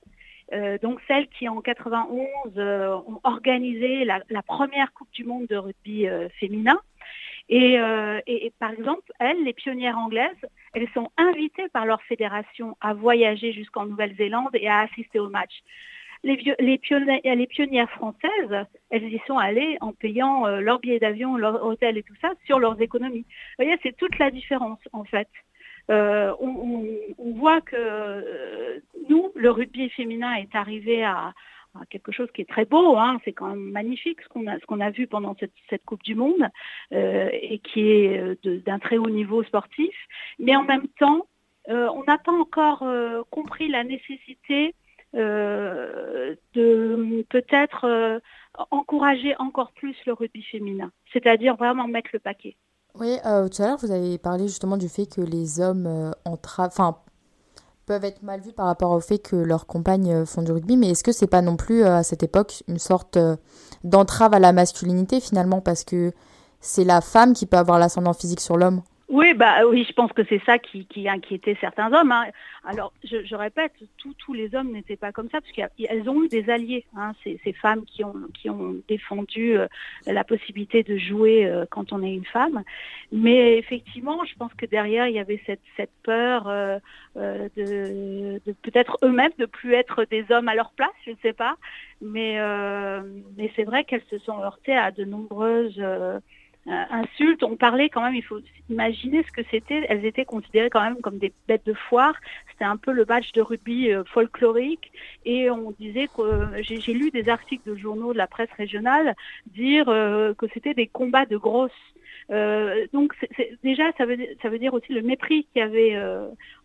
euh, 0.54 0.78
donc 0.82 1.00
celles 1.08 1.28
qui 1.30 1.48
en 1.48 1.62
91 1.62 2.28
euh, 2.58 2.96
ont 3.08 3.20
organisé 3.24 4.04
la, 4.06 4.22
première 4.46 4.92
Coupe 4.94 5.12
du 5.14 5.24
Monde 5.24 5.48
de 5.48 5.56
rugby 5.56 6.08
euh, 6.08 6.28
féminin. 6.40 6.80
Et, 7.50 7.78
par 8.60 8.72
exemple, 8.72 9.12
elles, 9.20 9.44
les 9.44 9.52
pionnières 9.52 9.98
anglaises, 9.98 10.46
elles 10.74 10.88
sont 10.94 11.12
invitées 11.18 11.68
par 11.74 11.86
leur 11.86 12.02
fédération 12.04 12.78
à 12.80 12.94
voyager 12.94 13.52
jusqu'en 13.52 13.86
Nouvelle-Zélande 13.86 14.52
et 14.54 14.70
à 14.70 14.80
assister 14.80 15.20
au 15.20 15.30
match. 15.30 15.52
Les, 16.24 16.42
les, 16.60 16.78
pionnières, 16.78 17.20
les, 17.24 17.48
pionnières 17.48 17.90
françaises, 17.92 18.66
elles 18.90 19.14
y 19.14 19.20
sont 19.28 19.38
allées 19.38 19.78
en 19.82 19.92
payant 19.92 20.46
leur 20.48 20.80
billet 20.80 21.00
d'avion, 21.00 21.36
leur 21.36 21.66
hôtel 21.66 21.98
et 21.98 22.04
tout 22.04 22.16
ça 22.22 22.32
sur 22.46 22.58
leurs 22.58 22.80
économies. 22.82 23.26
Vous 23.58 23.66
voyez, 23.66 23.78
c'est 23.84 23.98
toute 23.98 24.18
la 24.18 24.32
différence 24.32 24.80
en 24.94 25.04
fait. 25.04 25.28
Euh, 25.92 26.34
on, 26.40 27.34
voit 27.34 27.62
que 27.62 27.76
euh, 27.76 28.80
nous, 29.10 29.32
le 29.36 29.52
rugby 29.52 29.90
féminin 29.90 30.34
est 30.36 30.56
arrivé 30.56 31.04
à, 31.04 31.34
quelque 31.90 32.12
chose 32.12 32.30
qui 32.34 32.42
est 32.42 32.50
très 32.50 32.66
beau, 32.66 32.98
hein, 32.98 33.20
c'est 33.24 33.32
quand 33.32 33.48
même 33.48 33.72
magnifique 33.72 34.20
ce 34.22 34.28
qu'on 34.28 34.80
a, 34.82 34.90
vu 34.90 35.08
pendant 35.08 35.36
cette, 35.40 35.86
Coupe 35.86 36.04
du 36.04 36.16
Monde 36.16 36.50
euh, 36.92 37.30
et 37.32 37.60
qui 37.60 37.90
est 37.90 38.46
d'un 38.66 38.78
très 38.78 38.98
haut 38.98 39.10
niveau 39.10 39.42
sportif, 39.44 39.96
mais 40.38 40.54
en 40.56 40.64
même 40.64 40.88
temps, 41.00 41.28
on 41.70 42.04
n'a 42.04 42.18
pas 42.18 42.34
encore 42.34 42.86
compris 43.30 43.70
la 43.70 43.86
nécessité 43.86 44.76
de 45.14 46.38
peut-être 47.30 48.22
encourager 48.70 49.34
encore 49.40 49.72
plus 49.72 49.96
le 50.06 50.12
rugby 50.12 50.44
féminin, 50.44 50.92
c'est-à-dire 51.14 51.56
vraiment 51.56 51.88
mettre 51.88 52.10
le 52.12 52.20
paquet. 52.20 52.58
Oui, 53.00 53.18
euh, 53.26 53.48
tout 53.48 53.62
à 53.64 53.68
l'heure, 53.68 53.78
vous 53.82 53.92
avez 53.92 54.18
parlé 54.18 54.48
justement 54.48 54.78
du 54.78 54.90
fait 54.90 55.06
que 55.06 55.22
les 55.22 55.62
hommes 55.62 55.88
euh, 55.88 56.12
peuvent 57.86 58.04
être 58.04 58.22
mal 58.22 58.42
vus 58.42 58.52
par 58.52 58.66
rapport 58.66 58.92
au 58.92 59.00
fait 59.00 59.20
que 59.20 59.36
leurs 59.36 59.66
compagnes 59.66 60.12
euh, 60.12 60.26
font 60.26 60.42
du 60.42 60.52
rugby, 60.52 60.78
mais 60.78 60.90
est-ce 60.90 61.04
que 61.04 61.12
c'est 61.12 61.28
pas 61.28 61.42
non 61.42 61.56
plus 61.56 61.84
à 61.84 62.04
cette 62.04 62.24
époque 62.24 62.64
une 62.68 62.80
sorte 62.80 63.18
d'entrave 63.84 64.34
à 64.34 64.40
la 64.40 64.52
masculinité 64.52 65.20
finalement? 65.22 65.62
Parce 65.62 65.84
que 65.84 66.12
c'est 66.60 66.84
la 66.84 67.02
femme 67.02 67.34
qui 67.34 67.46
peut 67.46 67.58
avoir 67.58 67.80
l'ascendant 67.80 68.14
physique 68.14 68.42
sur 68.42 68.58
l'homme. 68.58 68.82
Oui, 69.12 69.34
bah 69.34 69.66
oui, 69.68 69.86
je 69.86 69.92
pense 69.92 70.14
que 70.14 70.24
c'est 70.24 70.42
ça 70.46 70.58
qui, 70.58 70.88
inquiétait 71.10 71.58
certains 71.60 71.92
hommes. 71.92 72.14
Hein. 72.14 72.28
Alors, 72.64 72.94
je, 73.04 73.36
répète, 73.36 73.74
tous 73.98 74.34
les 74.34 74.56
hommes 74.56 74.72
n'étaient 74.72 74.96
pas 74.96 75.12
comme 75.12 75.30
ça, 75.30 75.42
parce 75.42 75.52
qu'elles 75.52 76.10
ont 76.10 76.24
eu 76.24 76.30
des 76.30 76.50
alliés, 76.50 76.86
hein, 76.96 77.12
ces, 77.22 77.38
femmes 77.52 77.84
qui 77.84 78.06
ont, 78.06 78.82
défendu 78.88 79.58
euh, 79.58 79.68
la 80.08 80.24
possibilité 80.24 80.84
de 80.84 80.96
jouer 80.96 81.46
euh, 81.46 81.66
quand 81.70 81.92
on 81.92 82.02
est 82.02 82.14
une 82.14 82.24
femme. 82.24 82.64
Mais 83.12 83.58
effectivement, 83.58 84.24
je 84.24 84.34
pense 84.36 84.54
que 84.54 84.66
derrière, 84.66 85.08
il 85.08 85.16
y 85.16 85.20
avait 85.20 85.42
cette, 85.46 85.92
peur 86.04 86.48
euh, 86.48 86.80
de, 87.18 88.40
peut-être 88.62 88.98
eux-mêmes 89.04 89.34
de 89.38 89.46
plus 89.46 89.74
être 89.74 90.06
des 90.06 90.26
hommes 90.30 90.48
à 90.48 90.56
leur 90.56 90.72
place, 90.72 90.90
je 91.06 91.12
ne 91.12 91.18
sais 91.22 91.34
pas. 91.34 91.58
Mais, 92.02 92.38
c'est 93.58 93.66
vrai 93.66 93.84
qu'elles 93.84 94.06
se 94.10 94.20
sont 94.20 94.42
heurtées 94.42 94.78
à 94.78 94.92
de 94.92 95.04
nombreuses 95.04 95.84
insultes. 96.68 97.44
On 97.44 97.56
parlait 97.56 97.90
quand 97.90 98.02
même, 98.02 98.16
il 98.16 98.24
faut 98.24 98.40
imaginer 98.70 99.24
ce 99.24 99.32
que 99.32 99.42
c'était. 99.50 99.86
Elles 99.90 100.06
étaient 100.06 100.26
considérées 100.26 100.70
quand 100.70 100.82
même 100.82 101.02
comme 101.02 101.18
des 101.18 101.34
bêtes 101.48 101.66
de 101.66 101.74
foire. 101.74 102.14
C'était 102.52 102.66
un 102.66 102.78
peu 102.78 102.92
le 102.92 103.06
match 103.06 103.32
de 103.34 103.42
rugby 103.42 103.92
euh, 103.92 104.04
folklorique. 104.06 104.92
Et 105.26 105.50
on 105.50 105.72
disait 105.72 106.08
que 106.08 106.22
euh, 106.22 106.62
j'ai 106.62 106.94
lu 106.94 107.12
des 107.12 107.30
articles 107.30 107.68
de 107.70 107.76
journaux 107.76 108.14
de 108.14 108.18
la 108.18 108.28
presse 108.28 108.52
régionale 108.58 109.16
dire 109.48 109.86
que 109.86 110.48
c'était 110.54 110.74
des 110.74 110.88
combats 110.88 111.26
de 111.26 111.38
grosses. 111.38 111.72
donc 112.94 113.14
déjà, 113.64 113.92
ça 113.98 114.06
veut, 114.06 114.18
ça 114.42 114.50
veut 114.50 114.60
dire 114.60 114.74
aussi 114.74 114.94
le 114.94 115.02
mépris 115.02 115.46
qu'il 115.52 115.62
y 115.62 115.64
avait. 115.64 115.98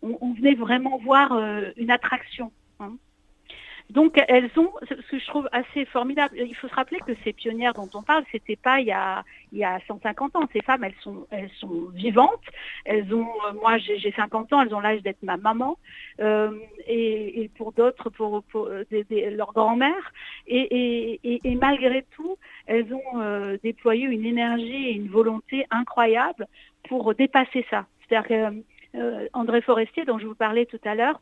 On, 0.01 0.33
venait 0.33 0.55
vraiment 0.55 0.97
voir 0.97 1.31
une 1.77 1.91
attraction. 1.91 2.51
Hein. 2.79 2.93
Donc 3.89 4.21
elles 4.27 4.49
ont, 4.57 4.71
ce 4.89 4.95
que 4.95 5.17
je 5.17 5.25
trouve 5.27 5.47
assez 5.53 5.85
formidable, 5.85 6.35
il 6.37 6.55
faut 6.55 6.67
se 6.67 6.75
rappeler 6.75 6.99
que 6.99 7.13
ces 7.23 7.31
pionnières 7.31 7.73
dont 7.73 7.89
on 7.93 8.03
parle, 8.03 8.23
c'était 8.31 8.57
pas 8.57 8.81
il 8.81 8.87
y 8.87 8.91
a 8.91 9.23
il 9.53 9.59
y 9.59 9.63
a 9.63 9.79
150 9.87 10.35
ans. 10.35 10.41
Ces 10.51 10.61
femmes, 10.61 10.83
elles 10.83 10.95
sont 11.01 11.25
elles 11.31 11.49
sont 11.59 11.87
vivantes. 11.93 12.43
Elles 12.83 13.13
ont, 13.13 13.29
euh, 13.47 13.53
moi 13.53 13.77
j'ai 13.77 14.11
50 14.11 14.51
ans, 14.51 14.61
elles 14.61 14.75
ont 14.75 14.81
l'âge 14.81 15.01
d'être 15.03 15.23
ma 15.23 15.37
maman 15.37 15.77
euh, 16.19 16.51
et, 16.85 17.49
pour 17.55 17.71
d'autres 17.71 18.09
pour, 18.09 18.43
pour 18.43 18.67
euh, 18.67 18.83
leur 19.11 19.53
grand-mère. 19.53 20.11
Et, 20.47 21.41
malgré 21.59 22.03
tout, 22.11 22.37
elles 22.65 22.93
ont 22.93 23.57
déployé 23.63 24.05
une 24.05 24.25
énergie 24.25 24.89
et 24.89 24.91
une 24.91 25.07
volonté 25.07 25.65
incroyable 25.71 26.47
pour 26.89 27.15
dépasser 27.15 27.65
ça. 27.69 27.85
C'est-à-dire 28.07 28.27
que 28.93 29.29
André 29.33 29.61
Forestier, 29.61 30.05
dont 30.05 30.19
je 30.19 30.27
vous 30.27 30.35
parlais 30.35 30.65
tout 30.65 30.79
à 30.85 30.95
l'heure, 30.95 31.19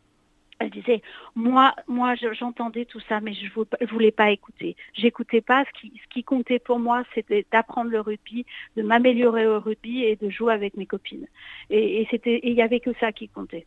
elle 0.59 0.69
disait, 0.69 1.01
moi, 1.35 1.74
moi, 1.88 2.15
j'entendais 2.15 2.85
tout 2.85 3.01
ça, 3.09 3.19
mais 3.19 3.33
je 3.33 3.45
ne 3.45 3.88
voulais 3.88 4.12
pas 4.12 4.31
écouter. 4.31 4.75
J'écoutais 4.93 5.41
pas. 5.41 5.65
Ce 5.65 5.79
qui, 5.79 5.93
ce 6.01 6.13
qui 6.13 6.24
comptait 6.24 6.59
pour 6.59 6.79
moi, 6.79 7.03
c'était 7.13 7.45
d'apprendre 7.51 7.91
le 7.91 8.00
rugby, 8.00 8.45
de 8.77 8.83
m'améliorer 8.83 9.47
au 9.47 9.59
rugby 9.59 10.03
et 10.03 10.15
de 10.15 10.29
jouer 10.29 10.53
avec 10.53 10.77
mes 10.77 10.85
copines. 10.85 11.27
Et, 11.69 12.07
c'était, 12.09 12.39
il 12.43 12.53
y 12.53 12.62
avait 12.62 12.79
que 12.79 12.91
ça 13.00 13.12
qui 13.12 13.27
comptait. 13.27 13.65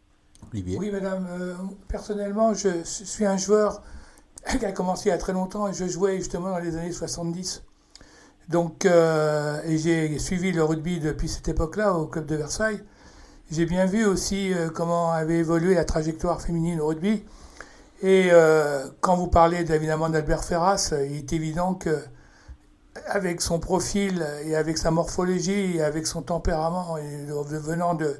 Oui, 0.52 0.90
madame. 0.90 1.26
Euh, 1.30 1.54
personnellement, 1.88 2.54
je 2.54 2.82
suis 2.84 3.26
un 3.26 3.36
joueur 3.36 3.82
qui 4.58 4.64
a 4.64 4.72
commencé 4.72 5.08
il 5.08 5.12
y 5.12 5.14
a 5.14 5.18
très 5.18 5.32
longtemps 5.32 5.68
et 5.68 5.74
je 5.74 5.86
jouais 5.86 6.16
justement 6.16 6.50
dans 6.50 6.58
les 6.58 6.76
années 6.76 6.92
70. 6.92 7.64
Donc, 8.48 8.86
euh, 8.86 9.60
et 9.64 9.76
j'ai 9.76 10.18
suivi 10.18 10.52
le 10.52 10.64
rugby 10.64 11.00
depuis 11.00 11.28
cette 11.28 11.48
époque-là 11.48 11.92
au 11.94 12.06
club 12.06 12.24
de 12.24 12.36
Versailles. 12.36 12.80
J'ai 13.50 13.64
bien 13.64 13.86
vu 13.86 14.04
aussi 14.04 14.52
euh, 14.52 14.68
comment 14.68 15.10
avait 15.10 15.38
évolué 15.38 15.74
la 15.74 15.86
trajectoire 15.86 16.42
féminine 16.42 16.82
au 16.82 16.88
rugby. 16.88 17.24
Et 18.02 18.28
euh, 18.30 18.86
quand 19.00 19.16
vous 19.16 19.28
parlez 19.28 19.64
évidemment 19.72 20.10
d'Albert 20.10 20.44
Ferras, 20.44 20.92
il 21.08 21.16
est 21.16 21.32
évident 21.32 21.72
que 21.72 21.98
avec 23.06 23.40
son 23.40 23.58
profil 23.58 24.26
et 24.44 24.54
avec 24.54 24.76
sa 24.76 24.90
morphologie 24.90 25.76
et 25.76 25.82
avec 25.82 26.06
son 26.06 26.20
tempérament 26.20 26.96
venant 27.26 27.94
de, 27.94 28.18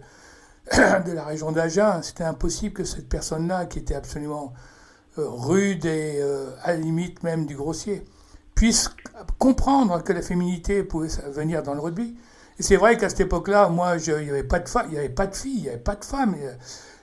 la 1.12 1.24
région 1.24 1.52
d'Agen, 1.52 2.00
c'était 2.02 2.24
impossible 2.24 2.72
que 2.72 2.84
cette 2.84 3.08
personne-là, 3.08 3.66
qui 3.66 3.80
était 3.80 3.96
absolument 3.96 4.54
euh, 5.18 5.28
rude 5.28 5.84
et 5.84 6.22
à 6.62 6.72
la 6.72 6.78
limite 6.78 7.22
même 7.22 7.44
du 7.44 7.54
grossier, 7.54 8.02
puisse 8.54 8.88
comprendre 9.36 10.02
que 10.02 10.14
la 10.14 10.22
féminité 10.22 10.82
pouvait 10.84 11.08
venir 11.30 11.62
dans 11.62 11.74
le 11.74 11.80
rugby. 11.80 12.16
C'est 12.60 12.76
vrai 12.76 12.96
qu'à 12.96 13.08
cette 13.08 13.20
époque-là, 13.20 13.68
moi, 13.68 13.96
il 13.98 14.24
n'y 14.24 14.30
avait 14.30 14.42
pas 14.42 14.58
de 14.58 14.68
filles, 14.68 14.82
il 14.88 15.62
n'y 15.62 15.68
avait 15.68 15.78
pas 15.78 15.94
de 15.94 16.04
femmes. 16.04 16.36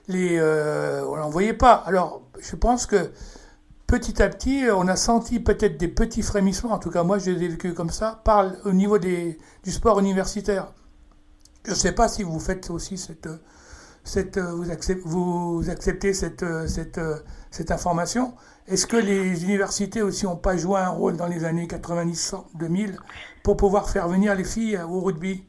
Les, 0.07 0.38
euh, 0.38 1.05
on 1.07 1.15
n'en 1.15 1.29
voyait 1.29 1.53
pas. 1.53 1.74
Alors, 1.85 2.24
je 2.39 2.55
pense 2.55 2.85
que 2.85 3.12
petit 3.88 4.21
à 4.21 4.27
petit, 4.27 4.65
on 4.74 4.88
a 4.88 4.95
senti 4.97 5.39
peut-être 5.39 5.77
des 5.77 5.88
petits 5.88 6.24
frémissements, 6.24 6.74
en 6.74 6.79
tout 6.79 6.91
cas 6.91 7.03
moi 7.03 7.19
je 7.19 7.31
les 7.31 7.53
ai 7.53 7.74
comme 7.74 7.89
ça, 7.89 8.21
par, 8.24 8.51
au 8.65 8.71
niveau 8.71 8.97
des, 8.97 9.38
du 9.63 9.71
sport 9.71 10.00
universitaire. 10.00 10.74
Je 11.63 11.71
ne 11.71 11.75
sais 11.75 11.93
pas 11.93 12.07
si 12.09 12.24
vous 12.24 12.39
faites 12.39 12.69
aussi 12.69 12.97
cette, 12.97 13.29
cette 14.03 14.38
vous, 14.38 14.69
acceptez, 14.69 15.01
vous 15.05 15.63
acceptez 15.69 16.13
cette, 16.13 16.45
cette, 16.67 17.00
cette 17.50 17.71
information. 17.71 18.33
Est-ce 18.67 18.85
que 18.85 18.97
les 18.97 19.43
universités 19.43 20.01
aussi 20.01 20.25
n'ont 20.25 20.35
pas 20.35 20.57
joué 20.57 20.79
un 20.79 20.89
rôle 20.89 21.17
dans 21.17 21.27
les 21.27 21.45
années 21.45 21.67
90-2000 21.67 22.97
pour 23.46 23.58
pouvoir 23.58 23.90
faire 23.92 24.08
venir 24.08 24.34
les 24.34 24.44
filles 24.44 24.80
au 24.90 25.02
rugby 25.02 25.44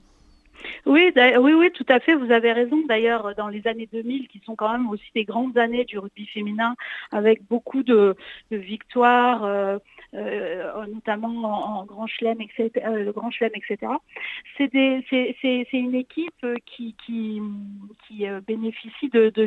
oui, 0.85 1.13
oui, 1.17 1.53
oui, 1.53 1.71
tout 1.73 1.87
à 1.89 1.99
fait. 1.99 2.15
Vous 2.15 2.31
avez 2.31 2.53
raison. 2.53 2.81
D'ailleurs, 2.89 3.35
dans 3.37 3.49
les 3.49 3.67
années 3.67 3.89
2000, 3.93 4.29
qui 4.29 4.41
sont 4.45 4.55
quand 4.55 4.71
même 4.71 4.89
aussi 4.89 5.11
des 5.15 5.25
grandes 5.25 5.59
années 5.59 5.85
du 5.85 5.99
rugby 5.99 6.27
féminin, 6.27 6.77
avec 7.11 7.43
beaucoup 7.49 7.83
de, 7.83 8.15
victoires, 8.51 9.45
euh, 9.45 9.49
euh, 9.77 9.79
notamment 10.13 11.81
en, 11.81 11.85
Grand 11.85 12.07
Chelem, 12.07 12.41
etc., 12.41 12.71
euh, 12.87 13.05
le 13.05 13.13
Grand 13.13 13.31
Chelem, 13.31 13.53
etc. 13.55 13.93
C'est 14.59 15.73
une 15.73 15.95
équipe 15.95 16.47
qui, 16.65 16.95
qui, 17.05 17.41
qui 18.07 18.27
bénéficie 18.47 19.09
de, 19.09 19.31
de, 19.31 19.47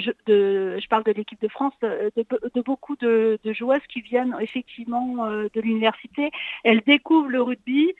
je 0.79 0.87
parle 0.87 1.03
de 1.03 1.11
l'équipe 1.11 1.41
de 1.41 1.47
France, 1.47 1.73
de, 1.81 2.61
beaucoup 2.61 2.95
de, 2.97 3.39
joueuses 3.45 3.85
qui 3.89 4.01
viennent 4.01 4.35
effectivement 4.39 5.27
de 5.27 5.61
l'université. 5.61 6.31
Elles 6.63 6.81
découvrent 6.81 7.29
le 7.29 7.41
rugby. 7.41 7.93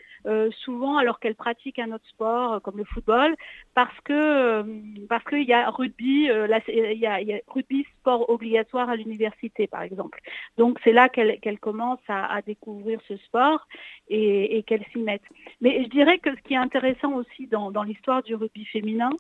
souvent 0.64 0.98
alors 0.98 1.20
qu'elles 1.20 1.36
pratiquent 1.36 1.80
un 1.80 1.92
autre 1.92 2.08
sport 2.08 2.62
comme 2.62 2.78
le 2.78 2.84
football 2.84 3.36
parce 3.74 3.98
que 4.04 4.64
parce 5.08 5.24
qu'il 5.24 5.44
y 5.44 5.54
a 5.54 5.70
rugby 5.70 6.30
il, 6.68 7.00
y 7.00 7.06
a, 7.06 7.22
y 7.22 7.34
a, 7.34 7.40
rugby 7.48 7.86
sport 8.00 8.30
obligatoire 8.30 8.90
à 8.90 8.96
l'université 8.98 9.68
par 9.68 9.82
exemple 9.82 10.20
donc 10.58 10.78
c'est 10.84 10.92
là 10.92 11.08
qu'elle 11.10 11.60
commence 11.60 12.00
à, 12.08 12.26
à, 12.26 12.42
découvrir 12.54 13.00
ce 13.08 13.16
sport 13.18 13.68
et, 14.08 14.58
et 14.58 14.64
qu'elle 14.64 14.86
s'y 14.92 15.00
mette 15.00 15.28
mais 15.62 15.84
je 15.84 15.90
dirais 15.90 16.18
que 16.20 16.36
ce 16.36 16.42
qui 16.42 16.54
est 16.54 16.64
intéressant 16.70 17.14
aussi 17.14 17.48
dans, 17.48 17.84
l'histoire 17.84 18.22
du 18.24 18.36
rugby 18.36 18.66
féminin 18.66 19.12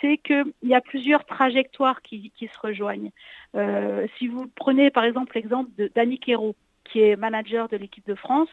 c'est 0.00 0.18
qu'il 0.18 0.52
y 0.62 0.74
a 0.74 0.80
plusieurs 0.80 1.24
trajectoires 1.24 2.00
qui, 2.02 2.32
se 2.40 2.60
rejoignent 2.66 3.12
euh, 3.54 4.06
si 4.16 4.28
vous 4.28 4.46
prenez 4.54 4.90
par 4.90 5.04
exemple 5.04 5.32
l'exemple 5.34 5.70
d'Annie 5.94 6.20
Quérault 6.20 6.56
qui 6.84 7.00
est 7.00 7.16
manager 7.16 7.68
de 7.68 7.76
l'équipe 7.76 8.06
de 8.06 8.14
France 8.14 8.48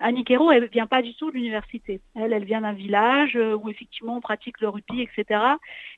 Annie 0.00 0.24
Quérault, 0.24 0.50
elle 0.50 0.66
vient 0.68 0.86
pas 0.86 1.02
du 1.02 1.14
tout 1.14 1.30
de 1.30 1.36
l'université. 1.36 2.00
Elle, 2.16 2.32
elle 2.32 2.44
vient 2.44 2.62
d'un 2.62 2.72
village 2.72 3.36
euh, 3.36 3.54
où 3.56 3.68
effectivement 3.68 4.16
on 4.16 4.20
pratique 4.20 4.60
le 4.60 4.68
rugby, 4.68 5.02
etc. 5.02 5.40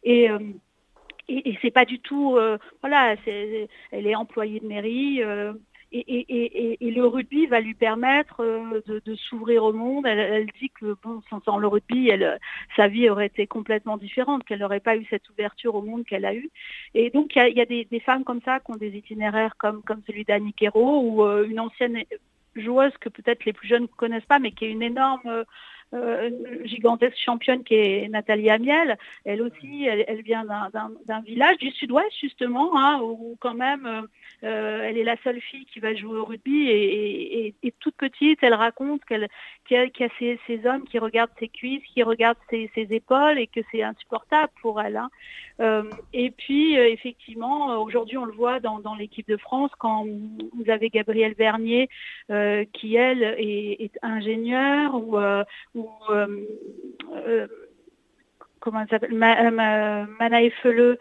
Et 0.03 0.31
euh, 0.31 0.39
et, 1.29 1.59
c'est 1.61 1.73
pas 1.73 1.85
du 1.85 1.99
tout, 1.99 2.37
euh, 2.37 2.57
voilà, 2.83 3.17
elle 3.27 4.07
est 4.07 4.15
employée 4.15 4.61
de 4.61 4.67
mairie. 4.67 5.21
Et, 6.09 6.91
le 6.97 7.07
rugby 7.07 7.47
va 7.47 7.61
lui 7.61 7.75
permettre 7.75 8.43
de, 8.87 9.03
de 9.05 9.15
s'ouvrir 9.15 9.65
au 9.65 9.73
monde. 9.73 10.07
Elle, 10.07 10.47
dit 10.61 10.71
que 10.71 10.97
bon, 11.03 11.23
sans, 11.45 11.59
le 11.59 11.67
rugby, 11.67 12.11
sa 12.75 12.89
vie 12.89 13.09
aurait 13.11 13.27
été 13.27 13.47
complètement 13.47 13.97
différente, 13.97 14.45
qu'elle 14.45 14.61
n'aurait 14.61 14.81
pas 14.81 14.97
eu 14.97 15.07
cette 15.11 15.29
ouverture 15.31 15.75
au 15.75 15.83
monde 15.83 16.05
qu'elle 16.05 16.25
a 16.25 16.35
eue. 16.35 16.51
Et 16.95 17.11
donc 17.11 17.37
il 17.37 17.57
y 17.57 17.61
a, 17.61 17.67
des, 17.67 18.01
femmes 18.01 18.25
comme 18.25 18.41
ça 18.43 18.61
qui 18.61 18.73
ont 18.73 18.77
des 18.77 18.97
itinéraires 18.97 19.57
comme, 19.59 19.83
celui 20.07 20.25
d'Annie 20.25 20.55
Quérault 20.55 21.03
ou 21.03 21.23
une 21.45 21.61
ancienne 21.61 22.05
joueuse 22.61 22.93
que 22.99 23.09
peut-être 23.09 23.45
les 23.45 23.53
plus 23.53 23.69
jeunes 23.69 23.83
ne 23.83 23.87
connaissent 23.87 24.25
pas, 24.25 24.39
mais 24.39 24.53
qui 24.53 24.65
est 24.65 24.71
une 24.71 24.83
énorme 24.83 25.21
euh, 25.27 25.45
gigantesque 26.65 27.17
championne 27.17 27.65
qui 27.65 27.75
est 27.75 28.09
Nathalie 28.09 28.51
Amiel. 28.51 28.99
Elle 29.25 29.43
aussi, 29.43 29.87
elle, 29.87 30.23
vient 30.23 30.45
d'un 30.45 31.21
village 31.21 31.59
du 31.59 31.71
sud-ouest 31.71 32.13
justement, 32.21 32.77
hein, 32.79 33.01
où 33.03 33.37
quand 33.41 33.55
même 33.55 33.87
euh, 33.87 34.03
euh, 34.45 34.83
elle 34.85 34.99
est 34.99 35.05
la 35.05 35.17
seule 35.23 35.41
fille 35.41 35.65
qui 35.67 35.81
va 35.81 35.95
jouer 35.95 36.19
au 36.19 36.25
rugby 36.25 36.69
et, 36.69 37.55
toute 37.81 37.97
petite, 37.97 38.39
elle 38.43 38.55
raconte 38.55 39.05
qu'elle 39.05 39.29
qu'il 39.67 39.77
y 39.77 40.05
a, 40.05 40.09
ces, 40.19 40.67
hommes 40.67 40.85
qui 40.85 40.99
regardent 40.99 41.31
ses 41.39 41.49
cuisses, 41.49 41.83
qui 41.93 42.03
regardent 42.03 42.39
ses, 42.51 42.71
épaules 42.75 43.39
et 43.39 43.47
que 43.47 43.61
c'est 43.71 43.83
insupportable 43.83 44.53
pour 44.61 44.81
elle. 44.81 44.97
Hein. 44.97 45.85
et 46.13 46.31
puis 46.31 46.75
effectivement, 46.75 47.79
aujourd'hui 47.81 48.17
on 48.19 48.25
le 48.25 48.33
voit 48.33 48.61
dans, 48.61 48.95
l'équipe 48.99 49.29
de 49.29 49.37
France 49.37 49.71
quand 49.79 50.05
vous 50.05 50.71
avez 50.71 50.89
Gabrielle 50.91 51.35
Vernier 51.35 51.89
qui 52.73 52.97
elle 52.97 53.23
est, 53.23 53.85
est 53.85 53.99
ingénieure 54.03 54.95
ou, 54.95 55.76
ou 55.77 55.89
euh, 56.11 56.27
euh, 57.13 57.47
comment 58.61 58.81
elle 58.81 58.89
s'appelle 58.89 59.15
Manae 59.15 60.51
Feleux, 60.63 60.99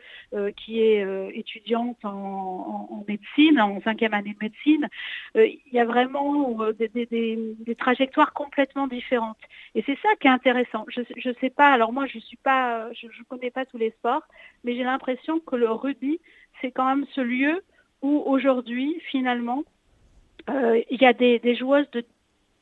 qui 0.56 0.82
est 0.82 1.04
étudiante 1.34 1.98
en, 2.04 3.04
médecine, 3.08 3.60
en 3.60 3.82
cinquième 3.82 4.14
année 4.14 4.34
de 4.34 4.46
médecine. 4.46 4.88
Il 5.34 5.72
y 5.72 5.80
a 5.80 5.86
vraiment 5.86 6.60
des, 6.74 7.76
trajectoires 7.76 8.34
complètement 8.34 8.86
différentes. 8.86 9.40
Et 9.74 9.82
c'est 9.88 9.98
ça 10.04 10.10
qui 10.20 10.28
est 10.28 10.32
intéressant. 10.32 10.86
Je 10.90 11.02
ne 11.02 11.34
sais 11.42 11.50
pas, 11.50 11.72
alors 11.72 11.92
moi 11.92 12.06
je 12.06 12.20
suis 12.20 12.38
pas, 12.38 12.92
je 12.94 13.08
ne 13.08 13.24
connais 13.28 13.50
pas 13.50 13.66
tous 13.66 13.80
les 13.80 13.90
sports, 13.92 14.24
mais 14.64 14.76
j'ai 14.76 14.84
l'impression 14.84 15.40
que 15.40 15.56
le 15.56 15.72
rugby, 15.72 16.20
c'est 16.62 16.70
quand 16.70 16.86
même 16.86 17.08
ce 17.16 17.22
lieu 17.22 17.64
où 18.04 18.22
aujourd'hui, 18.28 19.02
finalement, 19.10 19.64
il 20.50 21.02
y 21.02 21.06
a 21.06 21.14
des 21.14 21.56
joueuses 21.56 21.90
de 21.92 22.06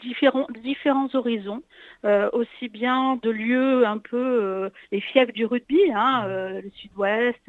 différents, 0.03 0.48
différents 0.63 1.10
horizons, 1.13 1.63
euh, 2.05 2.29
aussi 2.33 2.69
bien 2.69 3.17
de 3.22 3.29
lieux 3.29 3.86
un 3.88 3.98
peu 3.98 4.17
euh, 4.17 4.69
les 4.91 5.01
fiefs 5.01 5.33
du 5.33 5.45
rugby, 5.45 5.79
hein, 5.93 6.25
euh, 6.27 6.62
le 6.62 6.69
sud-ouest, 6.72 7.39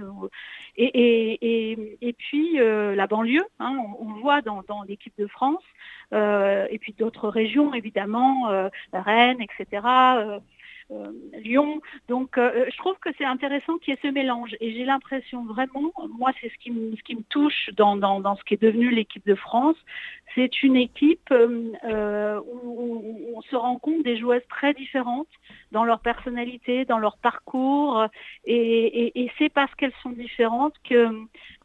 et, 0.76 1.38
et, 2.00 2.12
puis 2.14 2.56
la 2.56 3.06
banlieue, 3.06 3.44
hein, 3.60 3.76
on, 4.00 4.20
voit 4.20 4.42
dans, 4.42 4.62
dans 4.66 4.82
l'équipe 4.82 5.14
de 5.18 5.26
France, 5.26 5.62
et 6.12 6.78
puis 6.80 6.94
d'autres 6.98 7.28
régions 7.28 7.74
évidemment, 7.74 8.48
Rennes, 8.92 9.40
etc. 9.40 9.82
Euh, 10.90 11.06
Lyon. 11.32 11.80
Donc 12.08 12.36
euh, 12.36 12.66
je 12.70 12.76
trouve 12.76 12.96
que 12.98 13.08
c'est 13.16 13.24
intéressant 13.24 13.78
qu'il 13.78 13.94
y 13.94 13.96
ait 13.96 14.00
ce 14.02 14.08
mélange. 14.08 14.54
Et 14.60 14.72
j'ai 14.74 14.84
l'impression 14.84 15.42
vraiment, 15.44 15.92
moi 16.18 16.30
c'est 16.40 16.50
ce 16.50 16.58
qui, 16.58 16.70
me, 16.70 16.94
ce 16.94 17.02
qui 17.02 17.14
me 17.14 17.22
touche 17.22 17.70
dans, 17.74 17.96
dans, 17.96 18.36
ce 18.36 18.44
qui 18.44 18.54
est 18.54 18.62
devenu 18.62 18.90
l'équipe 18.90 19.26
de 19.26 19.34
France, 19.34 19.76
c'est 20.34 20.62
une 20.62 20.76
équipe 20.76 21.32
euh, 21.32 22.40
où, 22.64 23.02
on 23.34 23.40
se 23.42 23.56
rend 23.56 23.78
compte 23.78 24.02
des 24.02 24.18
joueuses 24.18 24.46
très 24.50 24.74
différentes 24.74 25.28
dans 25.72 25.84
leur 25.84 26.00
personnalité, 26.00 26.84
dans 26.84 26.98
leur 26.98 27.16
parcours. 27.16 28.04
Et, 28.44 29.30
c'est 29.38 29.48
parce 29.48 29.74
qu'elles 29.76 29.94
sont 30.02 30.10
différentes 30.10 30.74
que 30.88 31.08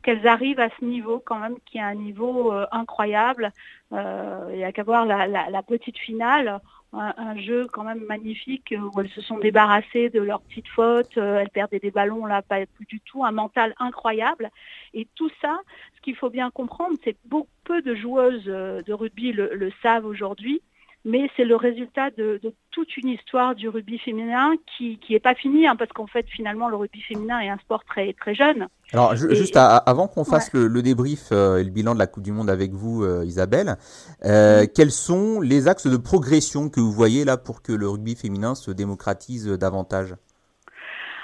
qu'elles 0.01 0.27
arrivent 0.27 0.61
à 0.61 0.69
ce 0.79 0.85
niveau 0.85 1.19
quand 1.19 1.39
même 1.39 1.57
qui 1.65 1.77
est 1.77 1.81
un 1.81 1.95
niveau 1.95 2.53
incroyable. 2.71 3.51
il 3.91 4.55
n'y 4.55 4.63
a 4.63 4.71
qu'à 4.71 4.83
voir 4.83 5.05
la, 5.05 5.27
la, 5.27 5.63
petite 5.63 5.97
finale 5.97 6.61
un, 6.93 7.37
jeu 7.37 7.67
quand 7.71 7.83
même 7.83 8.03
magnifique 8.05 8.71
euh, 8.71 8.89
où 8.93 8.99
elles 8.99 9.09
se 9.09 9.21
sont 9.21 9.37
débarrassées 9.37 10.09
de 10.09 10.21
leurs 10.21 10.41
petites 10.41 10.67
fautes, 10.67 11.17
euh, 11.17 11.39
elles 11.39 11.49
perdaient 11.49 11.79
des 11.79 11.91
ballons 11.91 12.25
là, 12.25 12.41
pas 12.41 12.65
plus 12.65 12.85
du 12.85 12.99
tout, 13.01 13.23
un 13.23 13.31
mental 13.31 13.75
incroyable. 13.79 14.49
Et 14.93 15.07
tout 15.15 15.29
ça, 15.41 15.59
ce 15.95 16.01
qu'il 16.01 16.15
faut 16.15 16.29
bien 16.29 16.49
comprendre, 16.49 16.97
c'est 17.03 17.13
que 17.13 17.19
peu 17.63 17.81
de 17.81 17.93
joueuses 17.95 18.45
euh, 18.47 18.81
de 18.81 18.93
rugby 18.93 19.31
le 19.33 19.71
savent 19.83 20.05
aujourd'hui, 20.05 20.61
mais 21.05 21.29
c'est 21.37 21.45
le 21.45 21.55
résultat 21.55 22.11
de, 22.11 22.41
toute 22.71 22.97
une 22.97 23.09
histoire 23.09 23.55
du 23.55 23.69
rugby 23.69 23.97
féminin 23.99 24.53
qui 24.77 24.99
n'est 25.09 25.19
pas 25.19 25.33
finie, 25.33 25.67
hein, 25.67 25.75
parce 25.75 25.91
qu'en 25.91 26.07
fait, 26.07 26.25
finalement, 26.27 26.69
le 26.69 26.75
rugby 26.75 27.01
féminin 27.01 27.39
est 27.39 27.49
un 27.49 27.57
sport 27.57 27.83
très, 27.85 28.13
très 28.13 28.35
jeune. 28.35 28.67
Alors, 28.91 29.15
juste 29.15 29.55
avant 29.55 30.07
qu'on 30.07 30.25
fasse 30.25 30.51
le, 30.53 30.81
débrief 30.81 31.29
euh, 31.31 31.57
et 31.57 31.63
le 31.63 31.69
bilan 31.69 31.93
de 31.93 31.99
la 31.99 32.07
Coupe 32.07 32.23
du 32.23 32.31
Monde 32.31 32.49
avec 32.49 32.71
vous, 32.71 33.03
euh, 33.03 33.23
Isabelle, 33.25 33.77
euh, 34.25 34.65
quels 34.73 34.91
sont 34.91 35.39
les 35.39 35.67
axes 35.67 35.87
de 35.87 35.97
progression 35.97 36.69
que 36.69 36.79
vous 36.79 36.91
voyez 36.91 37.23
là 37.23 37.37
pour 37.37 37.61
que 37.61 37.71
le 37.71 37.87
rugby 37.87 38.15
féminin 38.15 38.55
se 38.55 38.71
démocratise 38.71 39.47
davantage? 39.47 40.15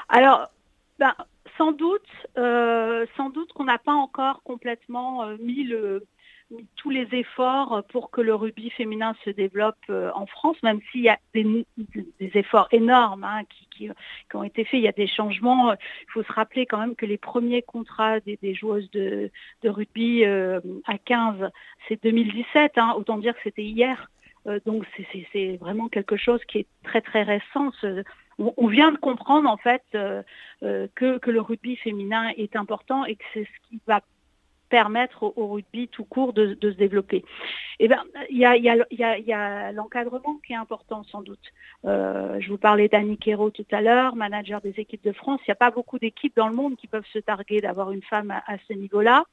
Alors, 0.10 0.48
ben, 1.00 1.13
sans 1.58 1.72
doute, 1.74 2.08
sans 2.36 3.29
doute 3.29 3.51
qu'on 3.53 3.65
n'a 3.65 3.79
pas 3.79 3.94
encore 3.94 4.41
complètement 4.44 5.25
mis 5.39 5.63
le 5.63 6.05
tous 6.75 6.89
les 6.89 7.07
efforts 7.11 7.83
pour 7.89 8.11
que 8.11 8.21
le 8.21 8.35
rugby 8.35 8.69
féminin 8.69 9.15
se 9.23 9.29
développe 9.29 9.77
euh, 9.89 10.11
en 10.13 10.25
France, 10.25 10.57
même 10.63 10.79
s'il 10.91 11.01
y 11.01 11.09
a 11.09 11.17
des, 11.33 11.65
efforts 12.19 12.67
énormes 12.71 13.23
hein, 13.23 13.41
qui, 13.71 13.89
ont 14.33 14.43
été 14.43 14.63
faits, 14.63 14.79
il 14.79 14.83
y 14.83 14.87
a 14.87 14.93
des 14.93 15.07
changements. 15.07 15.73
Il 15.73 16.11
faut 16.11 16.23
se 16.23 16.31
rappeler 16.31 16.65
quand 16.65 16.77
même 16.77 16.95
que 16.95 17.05
les 17.05 17.17
premiers 17.17 17.61
contrats 17.61 18.19
des, 18.19 18.53
joueuses 18.53 18.89
de, 18.91 19.31
rugby 19.63 20.23
euh, 20.23 20.59
à 20.85 20.97
15, 20.97 21.49
c'est 21.87 22.01
2017, 22.03 22.73
hein. 22.77 22.93
autant 22.97 23.17
dire 23.17 23.33
que 23.33 23.41
c'était 23.43 23.63
hier. 23.63 24.09
Euh, 24.47 24.59
donc 24.65 24.85
c'est 25.31 25.57
vraiment 25.57 25.89
quelque 25.89 26.17
chose 26.17 26.39
qui 26.45 26.59
est 26.59 26.67
très 26.83 27.01
très 27.01 27.23
récent. 27.23 27.71
On, 28.37 28.67
vient 28.67 28.91
de 28.91 28.97
comprendre 28.97 29.49
en 29.49 29.57
fait 29.57 29.81
que, 29.91 31.17
que, 31.17 31.31
le 31.31 31.41
rugby 31.41 31.77
féminin 31.77 32.31
est 32.37 32.55
important 32.55 33.05
et 33.05 33.15
que 33.15 33.24
c'est 33.33 33.46
ce 33.46 33.70
qui 33.70 33.79
va 33.87 34.01
permettre 34.75 35.24
au, 35.38 35.48
rugby 35.48 35.88
tout 35.88 36.03
court 36.03 36.33
de, 36.33 36.57
se 36.61 36.75
développer. 36.75 37.24
Eh 37.79 37.88
ben, 37.88 38.03
il 38.29 38.38
y 38.38 38.44
a, 39.33 39.72
l'encadrement 39.72 40.38
qui 40.46 40.51
est 40.51 40.57
important 40.57 41.03
sans 41.05 41.22
doute. 41.22 41.53
Euh, 41.85 42.42
je 42.42 42.50
vous 42.50 42.57
parlais 42.57 42.90
d'Annie 42.90 43.18
Quero 43.18 43.51
tout 43.51 43.66
à 43.72 43.79
l'heure, 43.79 44.18
manager 44.18 44.59
des 44.59 44.74
équipes 44.77 45.05
de 45.05 45.14
France. 45.14 45.40
Il 45.44 45.51
n'y 45.51 45.53
a 45.53 45.55
pas 45.55 45.72
beaucoup 45.72 45.98
d'équipes 45.98 46.35
dans 46.35 46.50
le 46.50 46.55
monde 46.55 46.75
qui 46.75 46.88
peuvent 46.88 47.07
se 47.14 47.20
targuer 47.20 47.61
d'avoir 47.61 47.94
une 47.94 48.01
femme 48.01 48.31
à, 48.31 48.57
ce 48.68 48.74
niveau-là. 48.74 49.24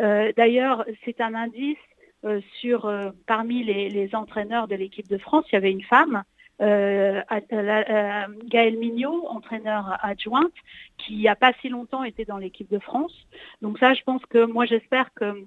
Euh, 0.00 0.32
d'ailleurs, 0.38 0.86
c'est 1.04 1.20
un 1.20 1.34
indice 1.34 1.76
euh, 2.24 2.40
sur 2.58 2.90
parmi 3.26 3.64
les, 3.64 4.14
entraîneurs 4.14 4.68
de 4.68 4.74
l'équipe 4.74 5.08
de 5.08 5.18
France, 5.18 5.44
il 5.52 5.56
y 5.56 5.58
avait 5.58 5.70
une 5.70 5.82
femme 5.82 6.22
euh, 6.60 7.22
euh, 7.52 8.24
Gaëlle 8.44 8.78
Mignot, 8.78 9.26
entraîneur 9.28 9.96
adjointe, 10.02 10.52
qui 10.96 11.14
il 11.14 11.18
n'y 11.18 11.28
a 11.28 11.36
pas 11.36 11.52
si 11.60 11.68
longtemps 11.68 12.04
était 12.04 12.24
dans 12.24 12.38
l'équipe 12.38 12.70
de 12.70 12.78
France. 12.78 13.14
Donc 13.62 13.78
ça, 13.78 13.94
je 13.94 14.02
pense 14.02 14.24
que 14.26 14.44
moi, 14.44 14.66
j'espère 14.66 15.10
qu'il 15.14 15.46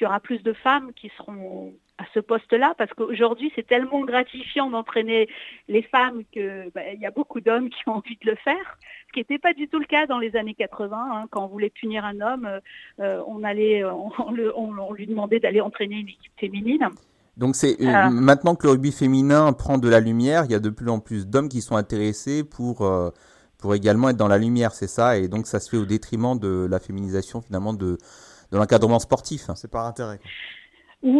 y 0.00 0.06
aura 0.06 0.20
plus 0.20 0.42
de 0.42 0.52
femmes 0.52 0.92
qui 0.94 1.10
seront 1.16 1.74
à 1.98 2.04
ce 2.12 2.20
poste-là, 2.20 2.74
parce 2.76 2.92
qu'aujourd'hui, 2.92 3.50
c'est 3.54 3.66
tellement 3.66 4.00
gratifiant 4.00 4.68
d'entraîner 4.68 5.28
les 5.68 5.80
femmes 5.80 6.24
qu'il 6.30 6.70
bah, 6.74 6.92
y 6.92 7.06
a 7.06 7.10
beaucoup 7.10 7.40
d'hommes 7.40 7.70
qui 7.70 7.88
ont 7.88 7.94
envie 7.94 8.18
de 8.22 8.30
le 8.30 8.36
faire, 8.36 8.78
ce 9.08 9.12
qui 9.12 9.20
n'était 9.20 9.38
pas 9.38 9.54
du 9.54 9.66
tout 9.66 9.78
le 9.78 9.86
cas 9.86 10.06
dans 10.06 10.18
les 10.18 10.36
années 10.36 10.54
80. 10.54 10.96
Hein. 10.96 11.26
quand 11.30 11.44
on 11.44 11.48
voulait 11.48 11.70
punir 11.70 12.04
un 12.04 12.20
homme, 12.20 12.60
euh, 13.00 13.22
on, 13.26 13.42
allait, 13.44 13.82
on 13.84 14.92
lui 14.92 15.06
demandait 15.06 15.40
d'aller 15.40 15.62
entraîner 15.62 15.96
une 15.96 16.08
équipe 16.08 16.32
féminine. 16.38 16.90
Donc 17.36 17.54
c'est 17.54 17.80
euh, 17.82 17.92
ah. 17.92 18.10
maintenant 18.10 18.54
que 18.54 18.66
le 18.66 18.72
rugby 18.72 18.92
féminin 18.92 19.52
prend 19.52 19.78
de 19.78 19.88
la 19.88 20.00
lumière, 20.00 20.44
il 20.46 20.52
y 20.52 20.54
a 20.54 20.58
de 20.58 20.70
plus 20.70 20.88
en 20.88 21.00
plus 21.00 21.26
d'hommes 21.26 21.48
qui 21.48 21.60
sont 21.60 21.76
intéressés 21.76 22.44
pour 22.44 22.82
euh, 22.82 23.10
pour 23.58 23.74
également 23.74 24.08
être 24.08 24.16
dans 24.16 24.28
la 24.28 24.38
lumière, 24.38 24.72
c'est 24.72 24.86
ça, 24.86 25.16
et 25.16 25.28
donc 25.28 25.46
ça 25.46 25.60
se 25.60 25.68
fait 25.68 25.76
au 25.76 25.86
détriment 25.86 26.38
de 26.38 26.66
la 26.70 26.78
féminisation 26.78 27.42
finalement 27.42 27.74
de 27.74 27.98
de 28.52 28.56
l'encadrement 28.56 28.98
sportif. 28.98 29.50
C'est 29.54 29.70
par 29.70 29.86
intérêt. 29.86 30.20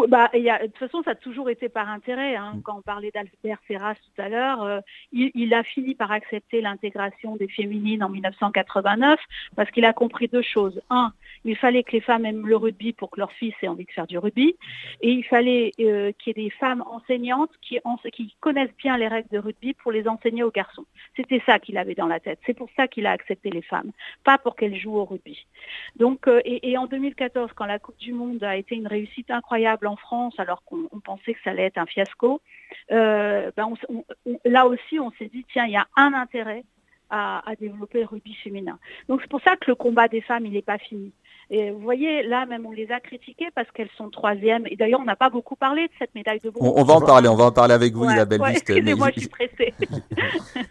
Bah, 0.08 0.30
y 0.34 0.50
a, 0.50 0.58
de 0.58 0.66
toute 0.66 0.78
façon, 0.78 1.02
ça 1.04 1.12
a 1.12 1.14
toujours 1.14 1.50
été 1.50 1.68
par 1.68 1.88
intérêt. 1.88 2.36
Hein. 2.36 2.54
Mm. 2.56 2.62
Quand 2.62 2.78
on 2.78 2.82
parlait 2.82 3.10
d'Albert 3.12 3.60
Ferras 3.66 3.94
tout 3.94 4.22
à 4.22 4.28
l'heure, 4.28 4.62
euh, 4.62 4.80
il, 5.12 5.30
il, 5.34 5.54
a 5.54 5.62
fini 5.62 5.94
par 5.94 6.10
accepter 6.10 6.60
l'intégration 6.60 7.36
des 7.36 7.48
féminines 7.48 8.02
en 8.02 8.08
1989 8.08 9.20
parce 9.54 9.70
qu'il 9.70 9.84
a 9.84 9.92
compris 9.92 10.28
deux 10.28 10.42
choses. 10.42 10.80
Un, 10.90 11.12
il 11.44 11.56
fallait 11.56 11.84
que 11.84 11.92
les 11.92 12.00
femmes 12.00 12.24
aiment 12.24 12.46
le 12.46 12.56
rugby 12.56 12.92
pour 12.92 13.10
que 13.10 13.20
leurs 13.20 13.32
fils 13.32 13.54
aient 13.62 13.68
envie 13.68 13.84
de 13.84 13.90
faire 13.92 14.06
du 14.06 14.18
rugby. 14.18 14.56
Et 15.00 15.12
il 15.12 15.22
fallait 15.22 15.70
euh, 15.80 16.12
qu'il 16.18 16.36
y 16.36 16.40
ait 16.40 16.44
des 16.44 16.50
femmes 16.50 16.82
enseignantes 16.90 17.50
qui, 17.62 17.78
qui, 18.12 18.34
connaissent 18.40 18.76
bien 18.78 18.98
les 18.98 19.08
règles 19.08 19.28
de 19.30 19.38
rugby 19.38 19.74
pour 19.74 19.92
les 19.92 20.08
enseigner 20.08 20.42
aux 20.42 20.50
garçons. 20.50 20.84
C'était 21.14 21.42
ça 21.46 21.58
qu'il 21.58 21.78
avait 21.78 21.94
dans 21.94 22.08
la 22.08 22.20
tête. 22.20 22.40
C'est 22.46 22.54
pour 22.54 22.68
ça 22.76 22.88
qu'il 22.88 23.06
a 23.06 23.12
accepté 23.12 23.50
les 23.50 23.62
femmes, 23.62 23.92
pas 24.24 24.38
pour 24.38 24.56
qu'elles 24.56 24.76
jouent 24.76 24.98
au 24.98 25.04
rugby. 25.04 25.46
Donc, 25.96 26.26
euh, 26.26 26.40
et, 26.44 26.76
en 26.76 26.86
2014, 26.86 27.50
quand 27.54 27.66
la 27.66 27.78
Coupe 27.78 27.98
du 27.98 28.12
Monde 28.12 28.42
a 28.42 28.56
été 28.56 28.74
une 28.74 28.86
réussite 28.86 29.30
incroyable 29.30 29.75
en 29.84 29.96
France, 29.96 30.34
alors 30.38 30.62
qu'on 30.64 30.88
pensait 31.04 31.34
que 31.34 31.40
ça 31.44 31.50
allait 31.50 31.64
être 31.64 31.78
un 31.78 31.86
fiasco, 31.86 32.40
euh, 32.92 33.50
ben 33.56 33.68
là 34.44 34.66
aussi, 34.66 34.98
on 34.98 35.10
s'est 35.18 35.30
dit, 35.32 35.44
tiens, 35.52 35.66
il 35.66 35.72
y 35.72 35.76
a 35.76 35.86
un 35.96 36.14
intérêt 36.14 36.64
à, 37.10 37.48
à, 37.48 37.54
développer 37.56 38.00
le 38.00 38.06
rugby 38.06 38.34
féminin. 38.34 38.78
Donc 39.08 39.20
c'est 39.20 39.30
pour 39.30 39.42
ça 39.42 39.56
que 39.56 39.70
le 39.70 39.74
combat 39.74 40.08
des 40.08 40.20
femmes, 40.20 40.46
il 40.46 40.52
n'est 40.52 40.62
pas 40.62 40.78
fini. 40.78 41.12
Et 41.48 41.70
vous 41.70 41.78
voyez, 41.78 42.24
là 42.24 42.44
même 42.44 42.66
on 42.66 42.72
les 42.72 42.90
a 42.90 42.98
critiquées 42.98 43.48
parce 43.54 43.70
qu'elles 43.70 43.90
sont 43.96 44.10
troisième. 44.10 44.66
Et 44.66 44.74
d'ailleurs, 44.74 45.00
on 45.00 45.04
n'a 45.04 45.14
pas 45.14 45.30
beaucoup 45.30 45.54
parlé 45.54 45.86
de 45.86 45.92
cette 45.98 46.12
médaille 46.14 46.40
de 46.40 46.50
bronze. 46.50 46.72
On, 46.76 46.82
va 46.82 46.94
en 46.94 47.00
parler, 47.00 47.28
on 47.28 47.36
va 47.36 47.44
en 47.44 47.52
parler 47.52 47.74
avec 47.74 47.94
vous, 47.94 48.04
Isabelle. 48.10 48.40
Excusez-moi, 48.48 49.10
je 49.14 49.20
suis 49.20 49.28
pressée. 49.28 49.74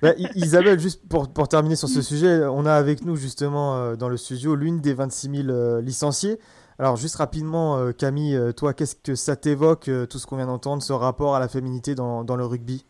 Bah, 0.02 0.12
Isabelle, 0.36 0.80
juste 0.80 1.08
pour, 1.08 1.32
pour, 1.32 1.48
terminer 1.48 1.76
sur 1.76 1.88
ce 1.88 2.02
sujet, 2.02 2.44
on 2.46 2.66
a 2.66 2.74
avec 2.74 3.06
nous 3.06 3.16
justement 3.16 3.76
euh, 3.76 3.96
dans 3.96 4.10
le 4.10 4.18
studio 4.18 4.56
l'une 4.56 4.82
des 4.82 4.94
26 4.94 5.44
000 5.44 5.50
euh, 5.50 5.82
licenciés. 5.82 6.38
Alors 6.78 6.98
juste 6.98 7.16
rapidement, 7.16 7.78
euh, 7.78 7.92
Camille, 7.92 8.40
toi, 8.56 8.74
qu'est-ce 8.74 8.96
que 8.96 9.16
ça 9.16 9.36
t'évoque, 9.36 9.90
tout 10.10 10.20
ce 10.20 10.28
qu'on 10.28 10.36
vient 10.36 10.48
d'entendre, 10.48 10.84
ce 10.84 10.94
rapport 10.94 11.36
à 11.36 11.40
la 11.40 11.48
féminité 11.48 11.96
dans, 11.96 12.24
dans 12.24 12.36
le 12.36 12.46
rugby? 12.46 12.86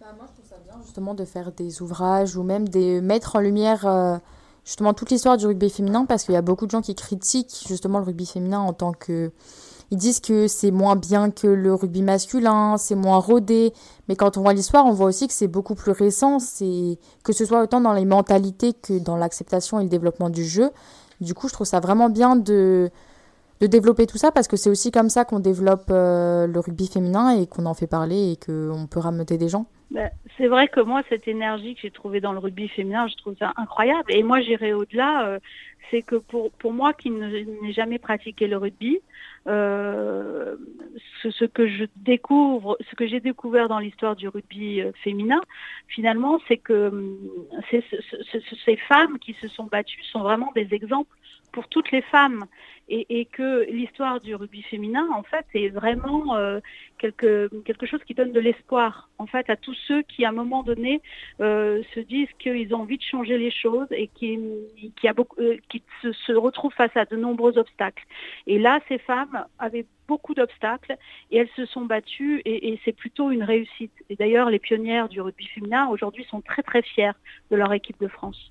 Bah, 0.00 0.06
Moi, 0.16 0.26
je 0.28 0.34
trouve 0.34 0.48
ça 0.48 0.56
bien 0.64 0.80
justement 0.84 1.14
de 1.14 1.24
faire 1.24 1.52
des 1.52 1.82
ouvrages 1.82 2.36
ou 2.36 2.42
même 2.42 2.68
de 2.68 3.00
mettre 3.00 3.36
en 3.36 3.40
lumière 3.40 4.20
justement 4.64 4.94
toute 4.94 5.10
l'histoire 5.10 5.36
du 5.36 5.46
rugby 5.46 5.68
féminin 5.68 6.04
parce 6.06 6.24
qu'il 6.24 6.34
y 6.34 6.38
a 6.38 6.42
beaucoup 6.42 6.66
de 6.66 6.70
gens 6.70 6.80
qui 6.80 6.94
critiquent 6.94 7.64
justement 7.66 7.98
le 7.98 8.04
rugby 8.04 8.26
féminin 8.26 8.60
en 8.60 8.72
tant 8.72 8.92
que 8.92 9.30
ils 9.90 9.98
disent 9.98 10.20
que 10.20 10.48
c'est 10.48 10.70
moins 10.70 10.96
bien 10.96 11.30
que 11.30 11.46
le 11.46 11.74
rugby 11.74 12.02
masculin, 12.02 12.76
c'est 12.78 12.94
moins 12.94 13.18
rodé, 13.18 13.72
mais 14.08 14.16
quand 14.16 14.36
on 14.36 14.42
voit 14.42 14.52
l'histoire, 14.52 14.86
on 14.86 14.92
voit 14.92 15.06
aussi 15.06 15.28
que 15.28 15.34
c'est 15.34 15.46
beaucoup 15.46 15.74
plus 15.74 15.92
récent, 15.92 16.38
c'est 16.38 16.98
que 17.22 17.32
ce 17.32 17.44
soit 17.44 17.62
autant 17.62 17.80
dans 17.80 17.92
les 17.92 18.04
mentalités 18.04 18.72
que 18.72 18.98
dans 18.98 19.16
l'acceptation 19.16 19.80
et 19.80 19.84
le 19.84 19.88
développement 19.88 20.30
du 20.30 20.44
jeu. 20.44 20.70
Du 21.20 21.34
coup, 21.34 21.48
je 21.48 21.52
trouve 21.52 21.66
ça 21.66 21.80
vraiment 21.80 22.08
bien 22.08 22.34
de 22.34 22.90
de 23.60 23.66
développer 23.66 24.06
tout 24.06 24.18
ça 24.18 24.32
parce 24.32 24.48
que 24.48 24.56
c'est 24.56 24.70
aussi 24.70 24.90
comme 24.90 25.08
ça 25.08 25.24
qu'on 25.24 25.40
développe 25.40 25.86
euh, 25.90 26.46
le 26.46 26.60
rugby 26.60 26.86
féminin 26.86 27.40
et 27.40 27.46
qu'on 27.46 27.66
en 27.66 27.74
fait 27.74 27.86
parler 27.86 28.32
et 28.32 28.36
qu'on 28.36 28.86
peut 28.86 29.00
rameuter 29.00 29.38
des 29.38 29.48
gens. 29.48 29.66
Ben, 29.90 30.10
c'est 30.36 30.48
vrai 30.48 30.68
que 30.68 30.80
moi, 30.80 31.02
cette 31.08 31.28
énergie 31.28 31.74
que 31.74 31.82
j'ai 31.82 31.90
trouvée 31.90 32.20
dans 32.20 32.32
le 32.32 32.38
rugby 32.38 32.68
féminin, 32.68 33.06
je 33.06 33.16
trouve 33.16 33.36
ça 33.38 33.52
incroyable. 33.56 34.12
Et 34.12 34.22
moi, 34.22 34.40
j'irai 34.40 34.72
au-delà. 34.72 35.26
Euh, 35.26 35.38
c'est 35.90 36.02
que 36.02 36.16
pour, 36.16 36.50
pour 36.52 36.72
moi 36.72 36.92
qui 36.92 37.10
n'ai 37.10 37.72
jamais 37.72 37.98
pratiqué 37.98 38.46
le 38.48 38.56
rugby, 38.56 38.98
euh, 39.46 40.56
ce, 41.22 41.30
ce, 41.30 41.44
que 41.44 41.66
je 41.68 41.84
découvre, 41.96 42.78
ce 42.90 42.94
que 42.96 43.06
j'ai 43.06 43.20
découvert 43.20 43.68
dans 43.68 43.78
l'histoire 43.78 44.16
du 44.16 44.28
rugby 44.28 44.80
euh, 44.80 44.92
féminin, 45.02 45.40
finalement, 45.88 46.40
c'est 46.48 46.56
que 46.56 46.88
hum, 46.88 47.18
ces 47.70 48.76
femmes 48.88 49.18
qui 49.18 49.34
se 49.34 49.48
sont 49.48 49.64
battues 49.64 50.02
sont 50.04 50.20
vraiment 50.20 50.52
des 50.54 50.68
exemples 50.72 51.16
pour 51.54 51.68
toutes 51.68 51.92
les 51.92 52.02
femmes 52.02 52.46
et, 52.88 53.20
et 53.20 53.24
que 53.24 53.64
l'histoire 53.70 54.20
du 54.20 54.34
rugby 54.34 54.62
féminin, 54.62 55.06
en 55.14 55.22
fait, 55.22 55.46
est 55.54 55.68
vraiment 55.68 56.36
euh, 56.36 56.60
quelque, 56.98 57.48
quelque 57.64 57.86
chose 57.86 58.00
qui 58.04 58.12
donne 58.12 58.32
de 58.32 58.40
l'espoir, 58.40 59.08
en 59.18 59.26
fait, 59.26 59.48
à 59.48 59.56
tous 59.56 59.76
ceux 59.86 60.02
qui, 60.02 60.24
à 60.24 60.30
un 60.30 60.32
moment 60.32 60.62
donné, 60.62 61.00
euh, 61.40 61.82
se 61.94 62.00
disent 62.00 62.28
qu'ils 62.38 62.74
ont 62.74 62.80
envie 62.80 62.98
de 62.98 63.02
changer 63.02 63.38
les 63.38 63.50
choses 63.50 63.86
et 63.90 64.08
qui, 64.08 64.38
qui, 64.96 65.08
a 65.08 65.14
beaucoup, 65.14 65.40
euh, 65.40 65.56
qui 65.70 65.82
se, 66.02 66.12
se, 66.12 66.32
retrouvent 66.32 66.74
face 66.74 66.94
à 66.96 67.04
de 67.06 67.16
nombreux 67.16 67.56
obstacles. 67.56 68.04
Et 68.46 68.58
là, 68.58 68.80
ces 68.88 68.98
femmes 68.98 69.33
avaient 69.58 69.86
beaucoup 70.08 70.34
d'obstacles 70.34 70.96
et 71.30 71.38
elles 71.38 71.48
se 71.56 71.66
sont 71.66 71.84
battues 71.84 72.42
et, 72.44 72.78
c'est 72.84 72.92
plutôt 72.92 73.30
une 73.30 73.42
réussite. 73.42 73.92
Et 74.10 74.16
d'ailleurs, 74.16 74.50
les 74.50 74.58
pionnières 74.58 75.08
du 75.08 75.20
rugby 75.20 75.46
féminin 75.46 75.88
aujourd'hui 75.88 76.24
sont 76.30 76.40
très 76.40 76.62
très 76.62 76.82
fières 76.82 77.14
de 77.50 77.56
leur 77.56 77.72
équipe 77.72 78.00
de 78.00 78.08
France. 78.08 78.50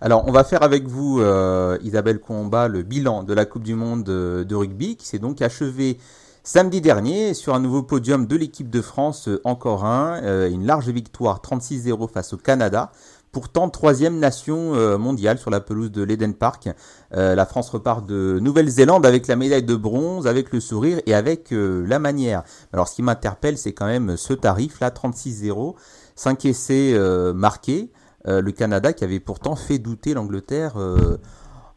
Alors, 0.00 0.24
on 0.26 0.32
va 0.32 0.44
faire 0.44 0.62
avec 0.62 0.84
vous, 0.84 1.20
euh, 1.20 1.76
Isabelle 1.82 2.20
Combat, 2.20 2.68
le 2.68 2.82
bilan 2.82 3.22
de 3.22 3.34
la 3.34 3.44
Coupe 3.44 3.64
du 3.64 3.74
Monde 3.74 4.02
de, 4.02 4.54
rugby 4.54 4.96
qui 4.96 5.06
s'est 5.06 5.18
donc 5.18 5.42
achevé 5.42 5.98
samedi 6.42 6.80
dernier 6.80 7.34
sur 7.34 7.54
un 7.54 7.60
nouveau 7.60 7.82
podium 7.82 8.26
de 8.26 8.34
l'équipe 8.34 8.70
de 8.70 8.80
France, 8.80 9.28
euh, 9.28 9.42
encore 9.44 9.84
un, 9.84 10.22
euh, 10.22 10.50
une 10.50 10.64
large 10.64 10.88
victoire 10.88 11.42
36-0 11.42 12.10
face 12.10 12.32
au 12.32 12.38
Canada. 12.38 12.92
Pourtant, 13.32 13.70
troisième 13.70 14.18
nation 14.18 14.74
euh, 14.74 14.98
mondiale 14.98 15.38
sur 15.38 15.50
la 15.50 15.60
pelouse 15.60 15.92
de 15.92 16.02
l'Eden 16.02 16.34
Park. 16.34 16.68
Euh, 17.14 17.34
la 17.34 17.46
France 17.46 17.70
repart 17.70 18.04
de 18.04 18.38
Nouvelle-Zélande 18.40 19.06
avec 19.06 19.28
la 19.28 19.36
médaille 19.36 19.62
de 19.62 19.76
bronze, 19.76 20.26
avec 20.26 20.52
le 20.52 20.60
sourire 20.60 21.00
et 21.06 21.14
avec 21.14 21.52
euh, 21.52 21.84
la 21.86 21.98
manière. 21.98 22.42
Alors, 22.72 22.88
ce 22.88 22.96
qui 22.96 23.02
m'interpelle, 23.02 23.56
c'est 23.56 23.72
quand 23.72 23.86
même 23.86 24.16
ce 24.16 24.32
tarif 24.32 24.80
là, 24.80 24.90
36-0, 24.90 25.74
5 26.16 26.44
essais 26.44 26.98
marqués. 27.34 27.90
Euh, 28.28 28.42
le 28.42 28.52
Canada 28.52 28.92
qui 28.92 29.04
avait 29.04 29.20
pourtant 29.20 29.56
fait 29.56 29.78
douter 29.78 30.12
l'Angleterre 30.12 30.74
euh, 30.76 31.16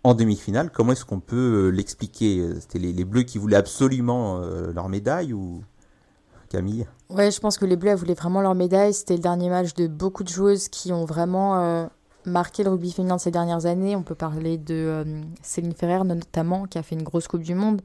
en 0.03 0.13
demi-finale. 0.13 0.71
Comment 0.71 0.91
est-ce 0.91 1.05
qu'on 1.05 1.21
peut 1.21 1.67
euh, 1.67 1.69
l'expliquer? 1.69 2.45
C'était 2.59 2.79
les, 2.79 2.91
les, 2.91 3.05
Bleus 3.05 3.23
qui 3.23 3.37
voulaient 3.37 3.55
absolument 3.55 4.41
leur 4.73 4.89
médaille 4.89 5.33
ou? 5.33 5.63
Camille 6.53 6.85
Ouais, 7.09 7.31
je 7.31 7.39
pense 7.39 7.57
que 7.57 7.65
les 7.65 7.75
Bleus 7.75 7.95
voulaient 7.95 8.13
vraiment 8.13 8.41
leur 8.41 8.55
médaille. 8.55 8.93
C'était 8.93 9.15
le 9.15 9.21
dernier 9.21 9.49
match 9.49 9.73
de 9.73 9.87
beaucoup 9.87 10.23
de 10.23 10.29
joueuses 10.29 10.69
qui 10.69 10.93
ont 10.93 11.05
vraiment 11.05 11.89
marqué 12.25 12.63
le 12.63 12.69
rugby 12.69 12.91
féminin 12.91 13.17
ces 13.17 13.31
dernières 13.31 13.65
années. 13.65 13.95
On 13.95 14.03
peut 14.03 14.15
parler 14.15 14.57
de 14.57 15.03
Céline 15.41 15.73
Ferrer 15.73 16.03
notamment, 16.03 16.65
qui 16.65 16.77
a 16.77 16.83
fait 16.83 16.95
une 16.95 17.03
grosse 17.03 17.27
Coupe 17.27 17.43
du 17.43 17.55
Monde. 17.55 17.81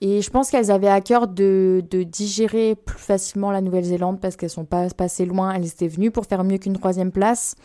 Et 0.00 0.22
je 0.22 0.30
pense 0.30 0.50
qu'elles 0.50 0.70
avaient 0.70 0.88
à 0.88 1.00
cœur 1.00 1.26
de, 1.26 1.82
digérer 1.90 2.76
plus 2.76 2.98
facilement 2.98 3.50
la 3.50 3.60
Nouvelle-Zélande 3.60 4.20
parce 4.20 4.36
qu'elles 4.36 4.50
sont 4.50 4.64
pas 4.64 4.88
passées 4.90 5.26
loin. 5.26 5.52
Elles 5.52 5.66
étaient 5.66 5.88
venues 5.88 6.10
pour 6.10 6.26
faire 6.26 6.44
mieux 6.44 6.58
qu'une 6.58 6.74
troisième 6.74 7.10
place. 7.10 7.56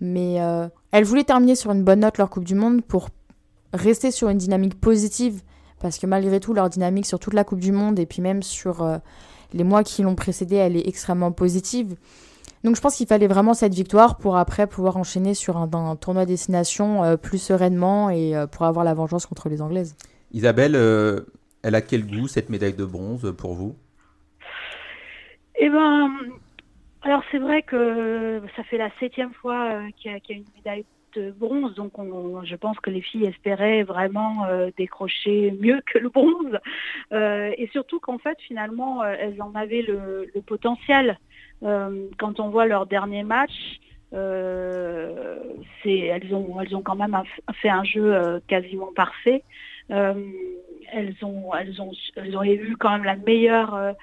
Mais 0.00 0.40
euh, 0.40 0.68
elles 0.90 1.04
voulaient 1.04 1.24
terminer 1.24 1.54
sur 1.54 1.70
une 1.70 1.84
bonne 1.84 2.00
note 2.00 2.18
leur 2.18 2.30
Coupe 2.30 2.44
du 2.44 2.54
Monde 2.54 2.82
pour 2.82 3.08
rester 3.74 4.10
sur 4.10 4.30
une 4.30 4.38
dynamique 4.38 4.80
positive. 4.80 5.42
Parce 5.78 5.98
que 5.98 6.06
malgré 6.06 6.40
tout, 6.40 6.54
leur 6.54 6.70
dynamique 6.70 7.06
sur 7.06 7.18
toute 7.18 7.34
la 7.34 7.44
Coupe 7.44 7.60
du 7.60 7.72
Monde 7.72 7.98
et 7.98 8.06
puis 8.06 8.22
même 8.22 8.42
sur 8.42 8.82
euh, 8.82 8.98
les 9.52 9.64
mois 9.64 9.82
qui 9.84 10.02
l'ont 10.02 10.14
précédée, 10.14 10.56
elle 10.56 10.76
est 10.76 10.86
extrêmement 10.86 11.32
positive. 11.32 11.96
Donc 12.64 12.76
je 12.76 12.80
pense 12.80 12.96
qu'il 12.96 13.06
fallait 13.06 13.26
vraiment 13.26 13.54
cette 13.54 13.74
victoire 13.74 14.18
pour 14.18 14.36
après 14.36 14.66
pouvoir 14.66 14.96
enchaîner 14.96 15.34
sur 15.34 15.56
un, 15.56 15.68
un 15.72 15.96
tournoi 15.96 16.26
destination 16.26 17.02
euh, 17.02 17.16
plus 17.16 17.38
sereinement 17.38 18.10
et 18.10 18.36
euh, 18.36 18.46
pour 18.46 18.66
avoir 18.66 18.84
la 18.84 18.94
vengeance 18.94 19.26
contre 19.26 19.48
les 19.48 19.60
Anglaises. 19.60 19.96
Isabelle, 20.32 20.76
elle 21.62 21.74
a 21.74 21.80
quel 21.80 22.06
goût 22.06 22.28
cette 22.28 22.48
médaille 22.50 22.74
de 22.74 22.84
bronze 22.84 23.34
pour 23.36 23.54
vous? 23.54 23.76
Eh 25.58 25.68
ben, 25.68 26.10
alors 27.02 27.22
c'est 27.30 27.38
vrai 27.38 27.62
que 27.62 28.42
ça 28.56 28.64
fait 28.64 28.78
la 28.78 28.90
septième 28.98 29.32
fois 29.32 29.70
euh, 29.70 29.88
qu'il 29.96 30.14
y, 30.14 30.20
qu 30.20 30.32
y, 30.32 30.34
a 30.34 30.38
une 30.38 30.44
médaille 30.56 30.82
de 30.82 30.86
bronze, 31.18 31.74
donc 31.74 31.98
on, 31.98 32.44
je 32.44 32.56
pense 32.56 32.78
que 32.80 32.90
les 32.90 33.00
filles 33.00 33.26
espéraient 33.26 33.82
vraiment 33.82 34.44
euh, 34.44 34.70
décrocher 34.76 35.56
mieux 35.60 35.80
que 35.86 35.98
le 35.98 36.08
bronze, 36.08 36.58
euh, 37.12 37.52
et 37.56 37.68
surtout 37.68 38.00
qu'en 38.00 38.18
fait 38.18 38.38
finalement 38.40 39.02
euh, 39.02 39.14
elles 39.18 39.40
en 39.42 39.54
avaient 39.54 39.82
le, 39.82 40.30
potentiel. 40.46 41.18
Euh, 41.62 42.08
quand 42.18 42.40
on 42.40 42.48
voit 42.48 42.66
leur 42.66 42.86
dernier 42.86 43.22
match, 43.22 43.78
elles 44.12 44.18
ont 46.34 46.60
elles 46.60 46.76
ont 46.76 46.82
quand 46.82 46.96
même 46.96 47.16
fait 47.54 47.70
un 47.70 47.84
jeu 47.84 48.40
quasiment 48.46 48.92
parfait. 48.94 49.42
elles 49.88 51.16
ont 51.22 51.54
elles 51.54 51.80
ont 51.80 51.92
elles 52.16 52.36
auraient 52.36 52.54
eu 52.54 52.76
quand 52.76 52.90
même 52.90 53.04
la 53.04 53.16
meilleure 53.16 53.94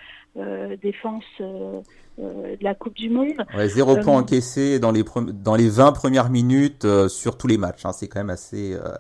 défense 0.82 1.26
euh, 1.42 1.82
de 2.20 2.64
la 2.64 2.76
Coupe 2.76 2.96
du 2.96 3.10
Monde. 3.10 3.46
Ouais, 3.56 3.68
zéro 3.68 3.98
euh, 3.98 4.02
point 4.02 4.18
encaissé 4.18 4.80
dans 4.80 4.92
les, 4.92 5.04
dans 5.34 5.56
les 5.56 5.70
20 5.70 5.92
premières 5.94 6.30
minutes 6.30 6.86
euh, 6.86 7.08
sur 7.08 7.38
tous 7.38 7.48
les 7.48 7.58
matchs. 7.58 7.86
Hein. 7.86 7.94
C'est 7.94 8.08
quand 8.08 8.20
même 8.20 8.30
assez, 8.30 8.74
euh, 8.74 8.96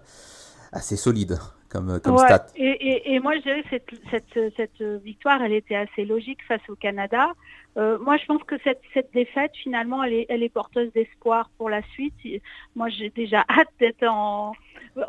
assez 0.71 0.95
solide 0.95 1.37
comme, 1.69 1.99
comme 1.99 2.15
ouais. 2.15 2.25
stat. 2.25 2.47
Et, 2.55 2.69
et, 2.69 3.13
et, 3.13 3.19
moi, 3.19 3.35
je 3.35 3.41
dirais 3.41 3.63
que 3.63 3.69
cette, 4.09 4.25
cette, 4.35 4.55
cette, 4.55 4.81
victoire, 5.03 5.41
elle 5.41 5.53
était 5.53 5.75
assez 5.75 6.05
logique 6.05 6.39
face 6.47 6.61
au 6.69 6.75
Canada. 6.75 7.33
Euh, 7.77 7.99
moi, 7.99 8.17
je 8.17 8.25
pense 8.25 8.41
que 8.43 8.55
cette, 8.63 8.81
cette 8.93 9.13
défaite, 9.13 9.51
finalement, 9.61 10.03
elle 10.03 10.13
est, 10.13 10.25
elle 10.29 10.41
est 10.41 10.49
porteuse 10.49 10.91
d'espoir 10.93 11.49
pour 11.57 11.69
la 11.69 11.81
suite. 11.93 12.15
Moi, 12.75 12.89
j'ai 12.89 13.09
déjà 13.09 13.45
hâte 13.49 13.69
d'être 13.79 14.07
en, 14.07 14.53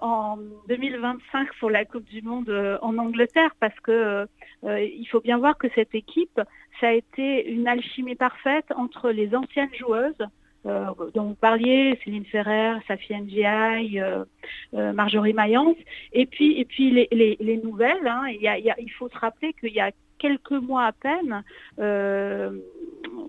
en 0.02 0.38
2025 0.68 1.48
pour 1.60 1.70
la 1.70 1.84
Coupe 1.84 2.04
du 2.04 2.22
Monde 2.22 2.50
en 2.82 2.98
Angleterre 2.98 3.54
parce 3.60 3.78
que 3.80 4.26
euh, 4.64 4.82
il 4.82 5.06
faut 5.06 5.20
bien 5.20 5.38
voir 5.38 5.56
que 5.56 5.68
cette 5.74 5.94
équipe, 5.94 6.40
ça 6.80 6.88
a 6.88 6.92
été 6.92 7.48
une 7.50 7.66
alchimie 7.66 8.14
parfaite 8.14 8.66
entre 8.76 9.10
les 9.10 9.34
anciennes 9.34 9.74
joueuses, 9.78 10.26
euh, 10.66 10.86
dont 11.14 11.28
vous 11.28 11.34
parliez, 11.34 11.98
Céline 12.04 12.26
Ferrer, 12.26 12.74
Safi 12.86 13.14
Ndiaye, 13.14 14.00
euh, 14.00 14.24
euh, 14.74 14.92
Marjorie 14.92 15.32
Mayence, 15.32 15.76
et 16.12 16.26
puis, 16.26 16.60
et 16.60 16.66
puis 16.66 16.90
les, 16.90 17.08
les, 17.12 17.36
les 17.40 17.56
nouvelles. 17.56 18.06
Hein, 18.06 18.24
y 18.38 18.46
a, 18.46 18.58
y 18.58 18.70
a, 18.70 18.78
il 18.78 18.90
faut 18.92 19.08
se 19.08 19.18
rappeler 19.18 19.54
qu'il 19.54 19.72
y 19.72 19.80
a 19.80 19.90
quelques 20.20 20.52
mois 20.52 20.84
à 20.84 20.92
peine, 20.92 21.42
euh, 21.80 22.52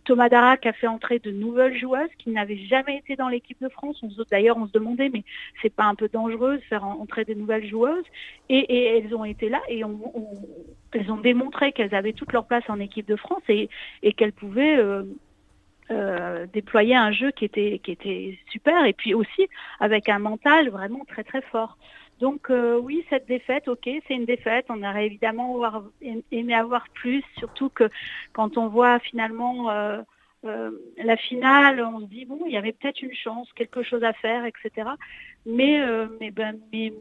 Thomas 0.04 0.30
Darac 0.30 0.66
a 0.66 0.74
fait 0.74 0.88
entrer 0.88 1.20
de 1.20 1.32
nouvelles 1.32 1.78
joueuses 1.78 2.10
qui 2.20 2.30
n'avaient 2.30 2.58
jamais 2.68 2.98
été 2.98 3.16
dans 3.16 3.30
l'équipe 3.30 3.60
de 3.62 3.70
France. 3.70 4.04
D'ailleurs, 4.30 4.58
on 4.58 4.68
se 4.68 4.72
demandait, 4.72 5.10
mais 5.10 5.24
c'est 5.62 5.74
pas 5.74 5.86
un 5.86 5.96
peu 5.96 6.10
dangereux 6.10 6.58
de 6.58 6.64
faire 6.64 6.84
entrer 6.84 7.26
des 7.26 7.36
nouvelles 7.36 7.68
joueuses? 7.68 8.06
Et, 8.50 8.98
elles 8.98 9.16
ont 9.16 9.26
été 9.26 9.48
là 9.50 9.62
et 9.70 9.80
elles 9.80 11.12
ont 11.12 11.18
démontré 11.18 11.72
qu'elles 11.72 11.96
avaient 11.96 12.14
toute 12.14 12.34
leur 12.34 12.46
place 12.46 12.64
en 12.68 12.80
équipe 12.80 13.08
de 13.08 13.16
France 13.16 13.44
et, 13.48 13.70
et 14.04 14.12
qu'elles 14.12 14.34
pouvaient 14.34 14.78
euh, 14.78 15.04
euh, 15.90 16.46
déployer 16.54 16.96
un 16.96 17.12
jeu 17.12 17.32
qui 17.32 17.46
était, 17.46 17.80
qui 17.84 17.92
était 17.92 18.38
super 18.52 18.86
et 18.86 18.94
puis 18.94 19.14
aussi 19.14 19.48
avec 19.80 20.10
un 20.10 20.20
mental 20.20 20.70
vraiment 20.70 21.06
très 21.06 21.24
très 21.24 21.42
fort. 21.42 21.78
Donc 22.22 22.52
euh, 22.52 22.80
oui, 22.80 23.04
cette 23.10 23.28
défaite, 23.28 23.68
ok, 23.68 23.90
c'est 24.08 24.14
une 24.14 24.26
défaite. 24.26 24.68
On 24.70 24.84
aurait 24.84 25.08
évidemment 25.08 25.56
avoir, 25.56 25.84
aimé 26.32 26.54
avoir 26.54 26.88
plus, 26.94 27.24
surtout 27.40 27.70
que 27.70 27.90
quand 28.32 28.58
on 28.60 28.68
voit 28.68 29.00
finalement 29.00 29.72
euh, 29.72 30.02
euh, 30.46 30.70
la 31.04 31.18
finale, 31.18 31.84
on 31.84 32.02
se 32.02 32.06
dit 32.06 32.26
bon, 32.26 32.40
il 32.46 32.52
y 32.52 32.58
avait 32.58 32.74
peut-être 32.74 33.02
une 33.02 33.14
chance, 33.16 33.52
quelque 33.54 33.82
chose 33.82 34.04
à 34.04 34.14
faire, 34.14 34.46
etc. 34.46 34.92
Mais 35.48 35.82
ben, 36.32 36.60
mais, 36.72 36.94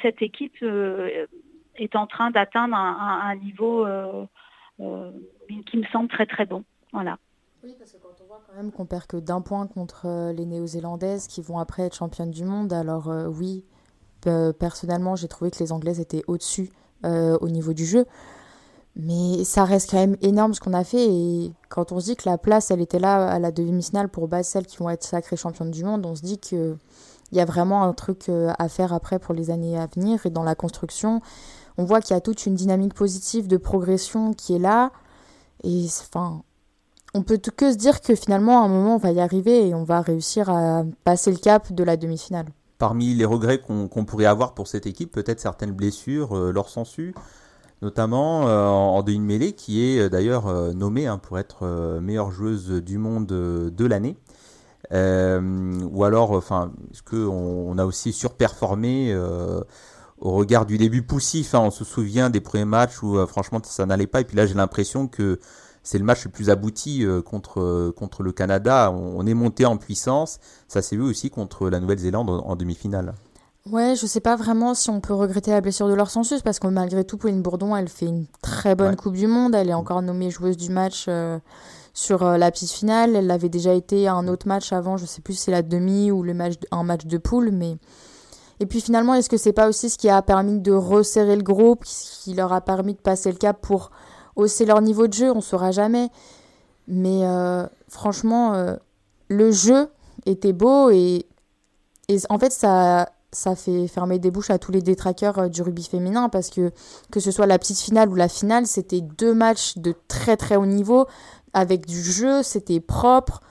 cette 0.00 0.22
équipe 0.22 0.64
est 1.74 1.96
en 1.96 2.06
train 2.06 2.30
d'atteindre 2.30 2.76
un, 2.76 3.34
niveau 3.34 3.84
qui 4.78 5.76
me 5.76 5.86
semble 5.86 6.08
très 6.08 6.26
très 6.26 6.46
bon. 6.46 6.62
Voilà. 6.92 7.18
Oui, 7.64 7.74
parce 7.76 7.90
que 7.90 7.96
quand 7.98 8.14
on 8.22 8.26
voit 8.28 8.40
quand 8.46 8.54
même 8.54 8.70
qu'on 8.70 8.86
perd 8.86 9.06
que 9.06 9.16
d'un 9.16 9.40
point 9.40 9.66
contre 9.66 10.32
les 10.32 10.46
Néo-Zélandaises 10.46 11.26
qui 11.26 11.42
vont 11.42 11.58
après 11.58 11.82
être 11.82 11.96
championnes 11.96 12.30
du 12.30 12.44
monde, 12.44 12.72
alors 12.72 13.08
oui. 13.28 13.64
Euh, 14.26 14.52
personnellement, 14.52 15.16
j'ai 15.16 15.28
trouvé 15.28 15.50
que 15.50 15.58
les 15.58 15.72
Anglaises 15.72 16.00
étaient 16.00 16.24
au-dessus 16.26 16.70
euh, 17.04 17.38
au 17.40 17.48
niveau 17.48 17.72
du 17.72 17.86
jeu. 17.86 18.06
Mais 18.96 19.44
ça 19.44 19.64
reste 19.64 19.90
quand 19.90 19.98
même 19.98 20.16
énorme 20.22 20.54
ce 20.54 20.60
qu'on 20.60 20.74
a 20.74 20.82
fait. 20.82 21.06
Et 21.06 21.52
quand 21.68 21.92
on 21.92 22.00
se 22.00 22.06
dit 22.06 22.16
que 22.16 22.28
la 22.28 22.36
place, 22.36 22.70
elle 22.70 22.80
était 22.80 22.98
là 22.98 23.28
à 23.28 23.38
la 23.38 23.52
demi-finale 23.52 24.08
pour 24.08 24.26
battre 24.26 24.48
celles 24.48 24.66
qui 24.66 24.78
vont 24.78 24.90
être 24.90 25.04
sacrées 25.04 25.36
championnes 25.36 25.70
du 25.70 25.84
monde, 25.84 26.04
on 26.04 26.16
se 26.16 26.22
dit 26.22 26.38
qu'il 26.38 26.76
y 27.30 27.40
a 27.40 27.44
vraiment 27.44 27.84
un 27.84 27.92
truc 27.92 28.28
euh, 28.28 28.52
à 28.58 28.68
faire 28.68 28.92
après 28.92 29.20
pour 29.20 29.34
les 29.34 29.50
années 29.50 29.78
à 29.78 29.86
venir. 29.86 30.26
Et 30.26 30.30
dans 30.30 30.42
la 30.42 30.56
construction, 30.56 31.20
on 31.76 31.84
voit 31.84 32.00
qu'il 32.00 32.14
y 32.14 32.18
a 32.18 32.20
toute 32.20 32.46
une 32.46 32.56
dynamique 32.56 32.94
positive 32.94 33.46
de 33.46 33.56
progression 33.56 34.32
qui 34.34 34.56
est 34.56 34.58
là. 34.58 34.90
Et 35.62 35.86
enfin, 35.86 36.42
on 37.14 37.22
peut 37.22 37.38
que 37.38 37.70
se 37.70 37.76
dire 37.76 38.00
que 38.00 38.16
finalement, 38.16 38.62
à 38.62 38.64
un 38.64 38.68
moment, 38.68 38.96
on 38.96 38.98
va 38.98 39.12
y 39.12 39.20
arriver 39.20 39.68
et 39.68 39.74
on 39.74 39.84
va 39.84 40.00
réussir 40.00 40.50
à 40.50 40.82
passer 41.04 41.30
le 41.30 41.38
cap 41.38 41.72
de 41.72 41.84
la 41.84 41.96
demi-finale 41.96 42.46
parmi 42.78 43.14
les 43.14 43.24
regrets 43.24 43.58
qu'on 43.58 43.88
qu 43.88 44.04
pourrait 44.04 44.26
avoir 44.26 44.54
pour 44.54 44.68
cette 44.68 44.86
équipe, 44.86 45.12
peut-être 45.12 45.40
certaines 45.40 45.72
blessures, 45.72 46.36
euh, 46.36 46.52
leur 46.52 46.68
sensu. 46.68 47.14
notamment 47.82 48.42
en 48.96 49.02
demi-mêlée, 49.04 49.52
qui 49.52 49.84
est 49.84 50.08
d'ailleurs 50.08 50.74
nommée 50.74 51.06
hein, 51.06 51.18
pour 51.18 51.38
être 51.38 51.64
meilleure 52.00 52.32
joueuse 52.32 52.70
du 52.82 52.98
monde 52.98 53.26
de 53.26 53.86
l'année. 53.86 54.16
ou 54.90 56.04
alors, 56.04 56.32
enfin, 56.32 56.72
est-ce 56.92 57.04
qu'on 57.04 57.28
on 57.28 57.78
a 57.78 57.84
aussi 57.84 58.12
surperformé 58.12 59.16
au 60.18 60.32
regard 60.32 60.66
du 60.66 60.76
début 60.76 61.02
poussif 61.02 61.54
hein, 61.54 61.60
On 61.60 61.70
se 61.70 61.84
souvient 61.84 62.30
des 62.30 62.40
premiers 62.40 62.64
matchs 62.64 63.00
où 63.04 63.24
franchement 63.28 63.60
ça 63.62 63.86
n'allait 63.86 64.08
pas, 64.08 64.22
et 64.22 64.24
puis 64.24 64.36
là 64.36 64.44
j'ai 64.44 64.54
l'impression 64.54 65.06
que 65.06 65.38
c'est 65.88 65.96
le 65.96 66.04
match 66.04 66.26
le 66.26 66.30
plus 66.30 66.50
abouti 66.50 67.02
euh, 67.02 67.22
contre, 67.22 67.62
euh, 67.62 67.94
contre 67.96 68.22
le 68.22 68.30
Canada. 68.30 68.92
On, 68.92 69.26
est 69.26 69.32
monté 69.32 69.64
en 69.64 69.78
puissance. 69.78 70.38
Ça 70.68 70.82
s'est 70.82 70.96
vu 70.96 71.02
aussi 71.02 71.30
contre 71.30 71.70
la 71.70 71.80
Nouvelle-Zélande 71.80 72.28
en, 72.28 72.56
demi-finale. 72.56 73.14
Ouais, 73.64 73.94
je 73.96 74.04
sais 74.04 74.20
pas 74.20 74.36
vraiment 74.36 74.74
si 74.74 74.90
on 74.90 75.00
peut 75.00 75.14
regretter 75.14 75.50
la 75.50 75.62
blessure 75.62 75.88
de 75.88 75.94
leur 75.94 76.10
sensus 76.10 76.42
parce 76.42 76.58
que 76.58 76.66
malgré 76.66 77.04
tout, 77.04 77.16
Pauline 77.16 77.40
Bourdon, 77.40 77.74
elle 77.74 77.88
fait 77.88 78.04
une 78.04 78.26
très 78.42 78.74
bonne 78.74 78.96
Coupe 78.96 79.14
du 79.14 79.26
Monde. 79.26 79.54
Elle 79.54 79.70
est 79.70 79.74
encore 79.74 80.02
nommée 80.02 80.28
joueuse 80.28 80.58
du 80.58 80.68
match 80.68 81.06
euh, 81.08 81.38
sur 81.94 82.22
la 82.22 82.50
piste 82.50 82.74
finale. 82.74 83.16
Elle 83.16 83.30
avait 83.30 83.48
déjà 83.48 83.72
été 83.72 84.08
à 84.08 84.12
un 84.12 84.28
autre 84.28 84.46
match 84.46 84.74
avant, 84.74 84.98
je 84.98 85.06
sais 85.06 85.22
plus 85.22 85.38
si 85.38 85.44
c'est 85.44 85.52
la 85.52 85.62
demi 85.62 86.10
ou 86.10 86.22
le 86.22 86.34
match, 86.34 86.56
un 86.70 86.82
match 86.82 87.06
de 87.06 87.16
poule, 87.16 87.50
mais. 87.50 87.78
Et 88.60 88.66
puis 88.66 88.82
finalement, 88.82 89.14
est-ce 89.14 89.30
que 89.30 89.38
c'est 89.38 89.54
pas 89.54 89.68
aussi 89.68 89.88
ce 89.88 89.96
qui 89.96 90.10
a 90.10 90.20
permis 90.20 90.60
de 90.60 90.72
resserrer 90.72 91.36
le 91.36 91.42
groupe, 91.42 91.84
qui 91.84 92.34
leur 92.34 92.52
a 92.52 92.60
permis 92.60 92.92
de 92.92 93.00
passer 93.00 93.32
le 93.32 93.38
cap 93.38 93.58
pour 93.62 93.90
hausser 94.38 94.64
leur 94.64 94.80
niveau 94.80 95.06
de 95.06 95.12
jeu, 95.12 95.30
on 95.30 95.36
ne 95.36 95.40
saura 95.42 95.72
jamais. 95.72 96.08
Mais 96.86 97.26
euh, 97.26 97.66
franchement, 97.88 98.54
euh, 98.54 98.76
le 99.28 99.50
jeu 99.50 99.88
était 100.24 100.54
beau 100.54 100.90
et, 100.90 101.26
en 102.30 102.38
fait, 102.38 102.50
ça, 102.50 103.10
ça 103.30 103.54
fait 103.54 103.86
fermer 103.88 104.18
des 104.18 104.30
bouches 104.30 104.50
à 104.50 104.58
tous 104.58 104.72
les 104.72 104.80
détraqueurs 104.80 105.38
euh, 105.38 105.48
du 105.48 105.60
rugby 105.60 105.84
féminin 105.84 106.30
parce 106.30 106.48
que 106.48 106.72
que 107.10 107.20
ce 107.20 107.30
soit 107.30 107.46
la 107.46 107.58
petite 107.58 107.78
finale 107.78 108.08
ou 108.08 108.14
la 108.14 108.28
finale, 108.28 108.66
c'était 108.66 109.02
deux 109.02 109.34
matchs 109.34 109.76
de 109.76 109.94
très 110.08 110.38
très 110.38 110.56
haut 110.56 110.64
niveau 110.64 111.06
avec 111.52 111.84
du 111.84 112.02
jeu, 112.02 112.42
c'était 112.42 112.80
propre, 112.80 113.42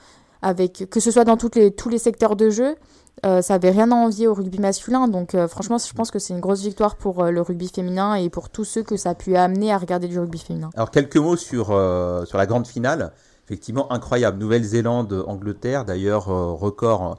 avec 0.42 0.88
que 0.90 0.98
ce 0.98 1.12
soit 1.12 1.24
dans 1.24 1.36
les, 1.54 1.70
tous 1.70 1.88
les 1.88 1.98
secteurs 1.98 2.34
de 2.34 2.50
jeu. 2.50 2.76
Euh, 3.26 3.42
ça 3.42 3.54
avait 3.54 3.70
rien 3.70 3.90
à 3.90 3.94
envier 3.94 4.26
au 4.26 4.34
rugby 4.34 4.58
masculin. 4.58 5.08
Donc 5.08 5.34
euh, 5.34 5.48
franchement, 5.48 5.78
je 5.78 5.92
pense 5.92 6.10
que 6.10 6.18
c'est 6.18 6.34
une 6.34 6.40
grosse 6.40 6.62
victoire 6.62 6.96
pour 6.96 7.24
euh, 7.24 7.30
le 7.30 7.40
rugby 7.40 7.68
féminin 7.68 8.14
et 8.14 8.30
pour 8.30 8.50
tous 8.50 8.64
ceux 8.64 8.82
que 8.82 8.96
ça 8.96 9.10
a 9.10 9.14
pu 9.14 9.36
amener 9.36 9.72
à 9.72 9.78
regarder 9.78 10.08
du 10.08 10.18
rugby 10.18 10.38
féminin. 10.38 10.70
Alors 10.74 10.90
quelques 10.90 11.16
mots 11.16 11.36
sur, 11.36 11.66
sur 11.66 12.38
la 12.38 12.46
grande 12.46 12.66
finale. 12.66 13.12
Effectivement, 13.46 13.90
incroyable. 13.90 14.38
Nouvelle-Zélande, 14.38 15.24
Angleterre, 15.26 15.86
d'ailleurs, 15.86 16.26
record 16.26 17.16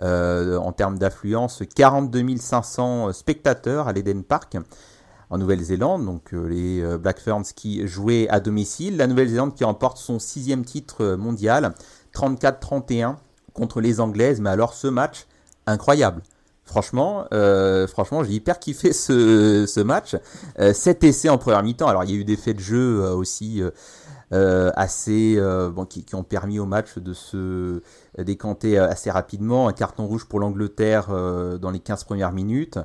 en 0.00 0.72
termes 0.72 0.96
d'affluence. 0.96 1.62
42 1.74 2.36
500 2.36 3.12
spectateurs 3.12 3.88
à 3.88 3.92
l'Eden 3.92 4.22
Park 4.22 4.56
en 5.28 5.38
Nouvelle-Zélande. 5.38 6.04
Donc 6.04 6.30
les 6.30 6.84
Black 6.98 7.18
Ferns 7.18 7.42
qui 7.56 7.84
jouaient 7.88 8.28
à 8.28 8.38
domicile. 8.38 8.96
La 8.96 9.08
Nouvelle-Zélande 9.08 9.54
qui 9.56 9.64
remporte 9.64 9.98
son 9.98 10.20
sixième 10.20 10.64
titre 10.64 11.16
mondial. 11.16 11.74
34-31 12.14 13.16
contre 13.52 13.80
les 13.80 13.98
Anglaises. 13.98 14.40
Mais 14.40 14.50
alors 14.50 14.74
ce 14.74 14.86
match 14.86 15.26
incroyable. 15.66 16.22
Franchement, 16.64 17.26
euh, 17.34 17.86
franchement, 17.86 18.22
j'ai 18.22 18.32
hyper 18.32 18.58
kiffé 18.58 18.92
ce, 18.92 19.82
match. 19.82 20.16
Euh, 20.58 20.72
7 20.72 21.04
essais 21.04 21.28
en 21.28 21.36
première 21.36 21.62
mi-temps. 21.62 21.88
Alors, 21.88 22.04
il 22.04 22.10
y 22.10 22.14
a 22.14 22.16
eu 22.16 22.24
des 22.24 22.36
faits 22.36 22.56
de 22.56 22.62
jeu 22.62 23.02
euh, 23.02 23.14
aussi 23.14 23.62
euh, 24.32 24.70
assez 24.74 25.38
qui, 25.90 26.14
ont 26.14 26.22
permis 26.22 26.58
au 26.58 26.64
match 26.64 26.98
de 26.98 27.12
se 27.12 27.82
décanter 28.16 28.78
assez 28.78 29.10
rapidement. 29.10 29.68
Un 29.68 29.72
carton 29.72 30.06
rouge 30.06 30.24
pour 30.26 30.40
l'Angleterre 30.40 31.08
dans 31.60 31.70
les 31.70 31.80
15 31.80 32.04
premières 32.04 32.32
minutes. 32.32 32.78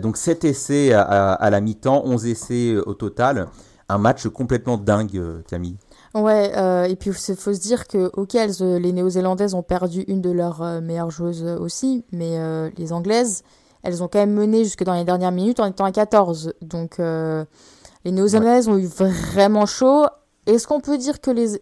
donc, 0.00 0.16
7 0.16 0.44
essais 0.44 0.92
à, 0.92 1.02
à 1.02 1.50
la 1.50 1.60
mi-temps, 1.60 2.02
11 2.04 2.26
essais 2.26 2.76
au 2.76 2.94
total. 2.94 3.46
Un 3.88 3.98
match 3.98 4.26
complètement 4.26 4.78
dingue, 4.78 5.44
Camille. 5.46 5.76
Ouais, 6.14 6.52
euh, 6.56 6.84
et 6.84 6.96
puis 6.96 7.10
il 7.10 7.36
faut 7.36 7.54
se 7.54 7.60
dire 7.60 7.86
que, 7.88 8.10
ok, 8.14 8.34
les 8.34 8.92
Néo-Zélandaises 8.92 9.54
ont 9.54 9.62
perdu 9.62 10.04
une 10.08 10.20
de 10.20 10.30
leurs 10.30 10.60
euh, 10.60 10.80
meilleures 10.80 11.10
joueuses 11.10 11.42
aussi, 11.42 12.04
mais 12.12 12.38
euh, 12.38 12.70
les 12.76 12.92
Anglaises, 12.92 13.44
elles 13.82 14.02
ont 14.02 14.08
quand 14.08 14.18
même 14.18 14.34
mené 14.34 14.62
jusque 14.62 14.84
dans 14.84 14.94
les 14.94 15.04
dernières 15.04 15.32
minutes 15.32 15.58
en 15.58 15.66
étant 15.66 15.84
à 15.84 15.92
14. 15.92 16.52
Donc 16.60 16.98
les 16.98 18.12
Néo-Zélandaises 18.12 18.68
ont 18.68 18.76
eu 18.76 18.86
vraiment 18.86 19.66
chaud. 19.66 20.06
Est-ce 20.46 20.68
qu'on 20.68 20.80
peut 20.80 20.98
dire 20.98 21.20
que 21.20 21.30
les 21.30 21.60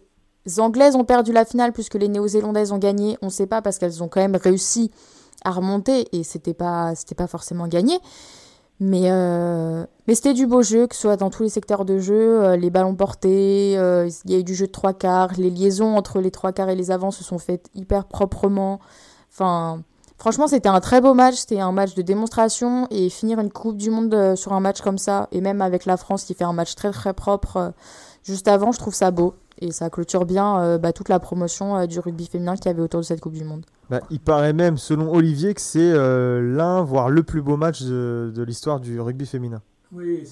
Anglaises 0.59 0.95
ont 0.95 1.05
perdu 1.05 1.31
la 1.31 1.45
finale 1.45 1.71
puisque 1.71 1.95
les 1.95 2.09
Néo-Zélandaises 2.09 2.73
ont 2.73 2.77
gagné? 2.77 3.17
On 3.23 3.27
ne 3.27 3.31
sait 3.31 3.47
pas 3.47 3.63
parce 3.63 3.79
qu'elles 3.79 4.03
ont 4.03 4.07
quand 4.07 4.21
même 4.21 4.35
réussi 4.35 4.91
à 5.43 5.51
remonter 5.51 6.15
et 6.15 6.23
c'était 6.23 6.53
pas, 6.53 6.93
c'était 6.93 7.15
pas 7.15 7.27
forcément 7.27 7.67
gagné. 7.67 7.97
Mais, 8.83 9.11
euh, 9.11 9.85
mais 10.07 10.15
c'était 10.15 10.33
du 10.33 10.47
beau 10.47 10.63
jeu, 10.63 10.87
que 10.87 10.95
ce 10.95 11.01
soit 11.01 11.15
dans 11.15 11.29
tous 11.29 11.43
les 11.43 11.49
secteurs 11.49 11.85
de 11.85 11.99
jeu, 11.99 12.43
euh, 12.43 12.57
les 12.57 12.71
ballons 12.71 12.95
portés, 12.95 13.77
euh, 13.77 14.09
il 14.25 14.31
y 14.31 14.35
a 14.35 14.39
eu 14.39 14.43
du 14.43 14.55
jeu 14.55 14.65
de 14.65 14.71
trois 14.71 14.93
quarts, 14.93 15.33
les 15.37 15.51
liaisons 15.51 15.95
entre 15.95 16.19
les 16.19 16.31
trois 16.31 16.51
quarts 16.51 16.67
et 16.67 16.75
les 16.75 16.89
avants 16.89 17.11
se 17.11 17.23
sont 17.23 17.37
faites 17.37 17.69
hyper 17.75 18.05
proprement. 18.05 18.79
Enfin, 19.31 19.83
franchement, 20.17 20.47
c'était 20.47 20.67
un 20.67 20.79
très 20.79 20.99
beau 20.99 21.13
match, 21.13 21.35
c'était 21.35 21.59
un 21.59 21.71
match 21.71 21.93
de 21.93 22.01
démonstration 22.01 22.87
et 22.89 23.09
finir 23.09 23.39
une 23.39 23.51
Coupe 23.51 23.77
du 23.77 23.91
Monde 23.91 24.35
sur 24.35 24.51
un 24.53 24.59
match 24.59 24.81
comme 24.81 24.97
ça, 24.97 25.27
et 25.31 25.41
même 25.41 25.61
avec 25.61 25.85
la 25.85 25.95
France 25.95 26.23
qui 26.23 26.33
fait 26.33 26.43
un 26.43 26.53
match 26.53 26.73
très 26.73 26.89
très 26.89 27.13
propre 27.13 27.73
juste 28.23 28.47
avant, 28.47 28.71
je 28.71 28.79
trouve 28.79 28.95
ça 28.95 29.11
beau. 29.11 29.35
Et 29.61 29.71
ça 29.71 29.89
clôture 29.89 30.25
bien 30.25 30.77
bah, 30.79 30.91
toute 30.91 31.07
la 31.07 31.19
promotion 31.19 31.85
du 31.85 31.99
rugby 31.99 32.25
féminin 32.25 32.55
qu'il 32.55 32.65
y 32.65 32.69
avait 32.69 32.81
autour 32.81 33.01
de 33.01 33.05
cette 33.05 33.21
Coupe 33.21 33.33
du 33.33 33.43
Monde. 33.43 33.63
Bah, 33.91 33.99
il 34.09 34.21
paraît 34.21 34.53
même, 34.53 34.77
selon 34.77 35.13
Olivier, 35.13 35.53
que 35.53 35.59
c'est 35.59 35.91
euh, 35.91 36.39
l'un, 36.55 36.81
voire 36.81 37.09
le 37.09 37.23
plus 37.23 37.41
beau 37.41 37.57
match 37.57 37.83
de, 37.83 38.41
l'histoire 38.47 38.79
du 38.79 39.01
rugby 39.01 39.25
féminin. 39.25 39.61
Oui, 39.91 40.25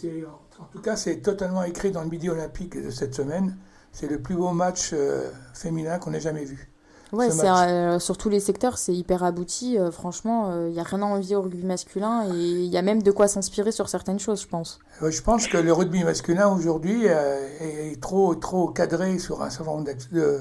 en 0.59 0.63
tout 0.71 0.79
cas, 0.79 0.95
c'est 0.95 1.17
totalement 1.17 1.63
écrit 1.63 1.91
dans 1.91 2.01
le 2.01 2.07
Midi 2.07 2.29
Olympique 2.29 2.81
de 2.81 2.89
cette 2.89 3.13
semaine. 3.13 3.57
C'est 3.91 4.09
le 4.09 4.21
plus 4.21 4.35
beau 4.35 4.51
match 4.51 4.91
euh, 4.93 5.29
féminin 5.53 5.99
qu'on 5.99 6.13
ait 6.13 6.21
jamais 6.21 6.45
vu. 6.45 6.71
Ouais, 7.11 7.31
c'est, 7.31 7.49
euh, 7.49 7.99
sur 7.99 8.17
tous 8.17 8.29
les 8.29 8.39
secteurs, 8.39 8.77
c'est 8.77 8.93
hyper 8.93 9.23
abouti. 9.23 9.77
franchement, 9.91 10.53
il 10.67 10.73
n'y 10.73 10.79
a 10.79 10.83
rien 10.83 11.01
à 11.01 11.05
envier 11.05 11.35
au 11.35 11.41
rugby 11.41 11.65
masculin 11.65 12.25
et 12.31 12.37
il 12.37 12.67
y 12.67 12.77
a 12.77 12.81
même 12.81 13.01
de 13.01 13.11
quoi 13.11 13.27
s'inspirer 13.27 13.71
sur 13.71 13.89
certaines 13.89 14.19
choses, 14.19 14.43
je 14.43 14.47
pense. 14.47 14.79
je 15.01 15.21
pense 15.21 15.47
que 15.47 15.57
le 15.57 15.73
rugby 15.73 16.03
masculin 16.03 16.47
aujourd'hui 16.47 17.05
est 17.05 17.99
trop, 18.01 18.35
trop 18.35 18.67
cadré 18.67 19.17
sur 19.17 19.41
un 19.41 19.49
certain 19.49 19.71
nombre 19.71 19.85
de, 20.11 20.39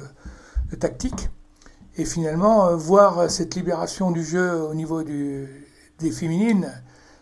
de 0.71 0.77
tactiques 0.77 1.31
et 1.99 2.05
finalement, 2.05 2.69
euh, 2.69 2.77
voir 2.77 3.29
cette 3.29 3.57
libération 3.57 4.13
du 4.13 4.25
jeu 4.25 4.63
au 4.63 4.73
niveau 4.73 5.03
du, 5.03 5.67
des 5.99 6.13
féminines, 6.13 6.73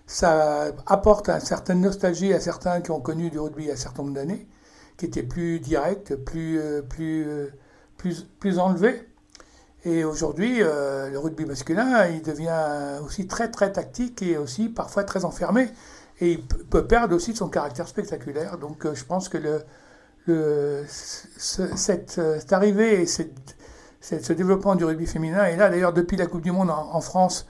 ça 0.06 0.66
apporte 0.86 1.30
une 1.30 1.40
certaine 1.40 1.80
nostalgie 1.80 2.34
à 2.34 2.40
certains 2.40 2.82
qui 2.82 2.90
ont 2.90 3.00
connu 3.00 3.30
du 3.30 3.38
rugby 3.38 3.70
a 3.70 3.72
un 3.72 3.76
certain 3.76 4.02
nombre 4.02 4.14
d'années, 4.14 4.46
qui 4.98 5.06
était 5.06 5.22
plus 5.22 5.60
direct, 5.60 6.14
plus, 6.14 6.60
euh, 6.60 6.82
plus, 6.82 7.26
euh, 7.26 7.48
plus, 7.96 8.26
plus 8.38 8.58
enlevé. 8.58 9.08
Et 9.84 10.04
aujourd'hui, 10.04 10.58
le 10.58 11.16
rugby 11.16 11.44
masculin, 11.44 12.06
il 12.08 12.22
devient 12.22 12.98
aussi 13.04 13.28
très 13.28 13.50
très 13.50 13.70
tactique 13.72 14.20
et 14.22 14.36
aussi 14.36 14.68
parfois 14.68 15.04
très 15.04 15.24
enfermé. 15.24 15.68
Et 16.20 16.32
il 16.32 16.42
peut 16.44 16.86
perdre 16.86 17.14
aussi 17.14 17.36
son 17.36 17.48
caractère 17.48 17.86
spectaculaire. 17.86 18.58
Donc 18.58 18.92
je 18.92 19.04
pense 19.04 19.28
que 19.28 19.38
le, 20.26 20.84
cette, 20.88 22.18
arrivée 22.50 23.02
et 23.02 23.06
cette 23.06 23.56
ce 24.00 24.32
développement 24.32 24.74
du 24.74 24.84
rugby 24.84 25.06
féminin. 25.06 25.46
Et 25.46 25.56
là, 25.56 25.68
d'ailleurs, 25.68 25.92
depuis 25.92 26.16
la 26.16 26.26
Coupe 26.26 26.42
du 26.42 26.52
Monde 26.52 26.70
en, 26.70 27.00
France, 27.00 27.46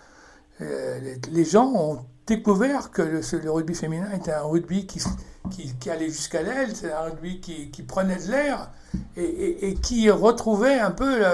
euh, 0.61 0.99
les, 1.31 1.45
gens 1.45 1.71
ont 1.75 1.99
découvert 2.27 2.91
que 2.91 3.03
le, 3.03 3.51
rugby 3.51 3.75
féminin 3.75 4.11
était 4.13 4.33
un 4.33 4.43
rugby 4.43 4.87
qui, 4.87 5.03
qui, 5.51 5.91
allait 5.91 6.09
jusqu'à 6.09 6.43
l'aile, 6.43 6.75
c'est 6.75 6.93
un 6.93 7.01
rugby 7.01 7.41
qui, 7.41 7.71
qui 7.71 7.83
prenait 7.83 8.17
de 8.17 8.31
l'air 8.31 8.71
et, 9.17 9.75
qui 9.83 10.11
retrouvait 10.11 10.79
un 10.79 10.91
peu 10.91 11.25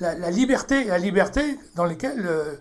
la, 0.00 0.30
liberté, 0.30 0.84
la 0.84 0.98
liberté 0.98 1.40
dans 1.76 1.84
lesquelles, 1.84 2.24
euh, 2.26 2.54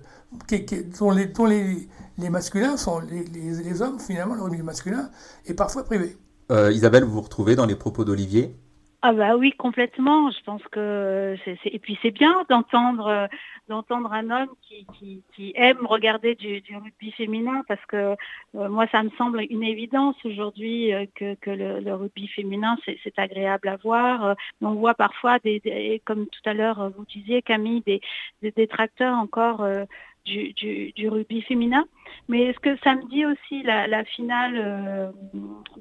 dont, 0.99 1.11
les, 1.11 1.27
dont 1.27 1.45
les, 1.45 1.87
les, 2.17 2.29
masculins 2.29 2.77
sont, 2.77 2.99
les, 2.99 3.23
les, 3.23 3.81
hommes, 3.81 3.99
finalement, 3.99 4.35
le 4.35 4.41
rugby 4.41 4.63
masculin 4.63 5.09
est 5.45 5.53
parfois 5.53 5.83
privé. 5.83 6.17
Euh, 6.51 6.71
Isabelle, 6.71 7.03
vous 7.03 7.13
vous 7.13 7.21
retrouvez 7.21 7.55
dans 7.55 7.65
les 7.65 7.75
propos 7.75 8.05
d'Olivier? 8.05 8.55
Ah 9.01 9.13
bah 9.13 9.35
oui, 9.37 9.53
complètement. 9.57 10.31
Je 10.31 10.43
pense 10.43 10.61
que 10.71 11.35
c'est 11.45 11.57
et 11.65 11.79
puis 11.79 11.99
c'est 12.01 12.11
bien 12.11 12.45
d'entendre 12.49 13.29
d'entendre 13.67 14.11
un 14.13 14.29
homme 14.29 14.49
qui, 14.61 14.85
qui, 14.97 15.23
qui, 15.35 15.53
aime 15.55 15.85
regarder 15.85 16.35
du, 16.35 16.61
du, 16.61 16.75
rugby 16.75 17.11
féminin 17.11 17.63
parce 17.67 17.83
que 17.85 18.15
euh, 18.55 18.69
moi 18.69 18.87
ça 18.91 19.03
me 19.03 19.09
semble 19.17 19.45
une 19.49 19.63
évidence 19.63 20.15
aujourd'hui 20.25 20.93
euh, 20.93 21.05
que, 21.15 21.35
que 21.35 21.49
le, 21.49 21.79
le, 21.79 21.93
rugby 21.93 22.27
féminin 22.27 22.77
c'est 22.85 23.19
agréable 23.19 23.67
à 23.67 23.77
voir. 23.77 24.35
on 24.61 24.73
voit 24.73 24.93
parfois 24.93 25.39
des, 25.39 26.01
comme 26.05 26.27
tout 26.27 26.49
à 26.49 26.53
l'heure 26.53 26.91
vous 26.95 27.05
disiez 27.05 27.41
Camille 27.41 27.81
des, 27.81 28.01
des 28.41 28.51
détracteurs 28.51 29.17
encore 29.17 29.61
euh, 29.61 29.85
du, 30.27 30.53
du, 30.53 30.91
du, 30.91 31.09
rugby 31.09 31.41
féminin. 31.41 31.85
Mais 32.27 32.53
ce 32.53 32.59
que 32.59 32.77
ça 32.83 32.95
me 32.95 33.03
dit 33.09 33.25
aussi 33.25 33.63
la, 33.63 33.87
la 33.87 34.03
finale 34.03 34.53
euh, 34.57 35.11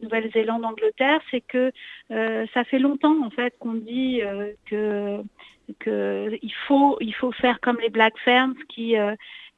Nouvelle-Zélande-Angleterre, 0.03 1.21
c'est 1.31 1.41
que 1.41 1.73
euh, 2.13 2.47
ça 2.55 2.65
fait 2.65 2.79
longtemps 2.79 3.17
en 3.25 3.31
fait 3.31 3.55
qu'on 3.59 3.75
dit 3.75 4.23
euh, 4.23 4.53
que 4.67 5.21
que 5.79 6.39
il 6.43 6.55
faut 6.67 6.97
il 7.01 7.15
faut 7.15 7.33
faire 7.33 7.61
comme 7.61 7.79
les 7.81 7.91
Black 7.91 8.15
Ferns 8.25 8.55
qui 8.69 8.97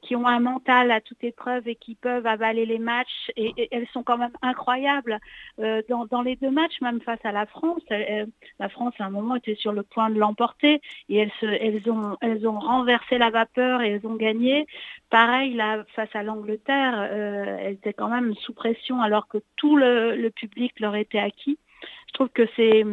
qui 0.02 0.14
ont 0.14 0.26
un 0.26 0.38
mental 0.38 0.90
à 0.90 1.00
toute 1.00 1.22
épreuve 1.24 1.66
et 1.66 1.74
qui 1.74 1.94
peuvent 1.94 2.26
avaler 2.26 2.66
les 2.66 2.78
matchs. 2.78 3.30
Et, 3.36 3.68
elles 3.70 3.86
sont 3.92 4.02
quand 4.02 4.18
même 4.18 4.32
incroyables 4.42 5.18
euh, 5.58 5.82
dans, 5.88 6.22
les 6.22 6.36
deux 6.36 6.50
matchs, 6.50 6.80
même 6.80 7.00
face 7.00 7.24
à 7.24 7.32
la 7.32 7.46
France. 7.46 7.82
la 7.90 8.68
France, 8.68 8.94
à 8.98 9.04
un 9.04 9.10
moment, 9.10 9.36
était 9.36 9.56
sur 9.56 9.72
le 9.72 9.82
point 9.82 10.10
de 10.10 10.18
l'emporter 10.18 10.80
et 11.08 11.16
elles, 11.16 11.32
se, 11.40 11.46
elles, 11.46 11.90
ont, 11.90 12.16
elles 12.20 12.46
ont 12.46 12.58
renversé 12.58 13.18
la 13.18 13.30
vapeur 13.30 13.82
et 13.82 13.90
elles 13.90 14.06
ont 14.06 14.16
gagné. 14.16 14.66
Pareil, 15.10 15.54
là, 15.54 15.84
face 15.94 16.14
à 16.14 16.22
l'Angleterre, 16.22 16.94
euh, 17.10 17.56
elles 17.60 17.74
étaient 17.74 17.92
quand 17.92 18.08
même 18.08 18.34
sous 18.36 18.52
pression 18.52 19.00
alors 19.02 19.26
que 19.26 19.38
tout 19.56 19.76
le, 19.76 20.28
public 20.34 20.78
leur 20.78 20.94
était 20.94 21.18
acquis. 21.18 21.58
Je 22.08 22.12
trouve 22.12 22.28
que 22.28 22.46
c'est 22.54 22.84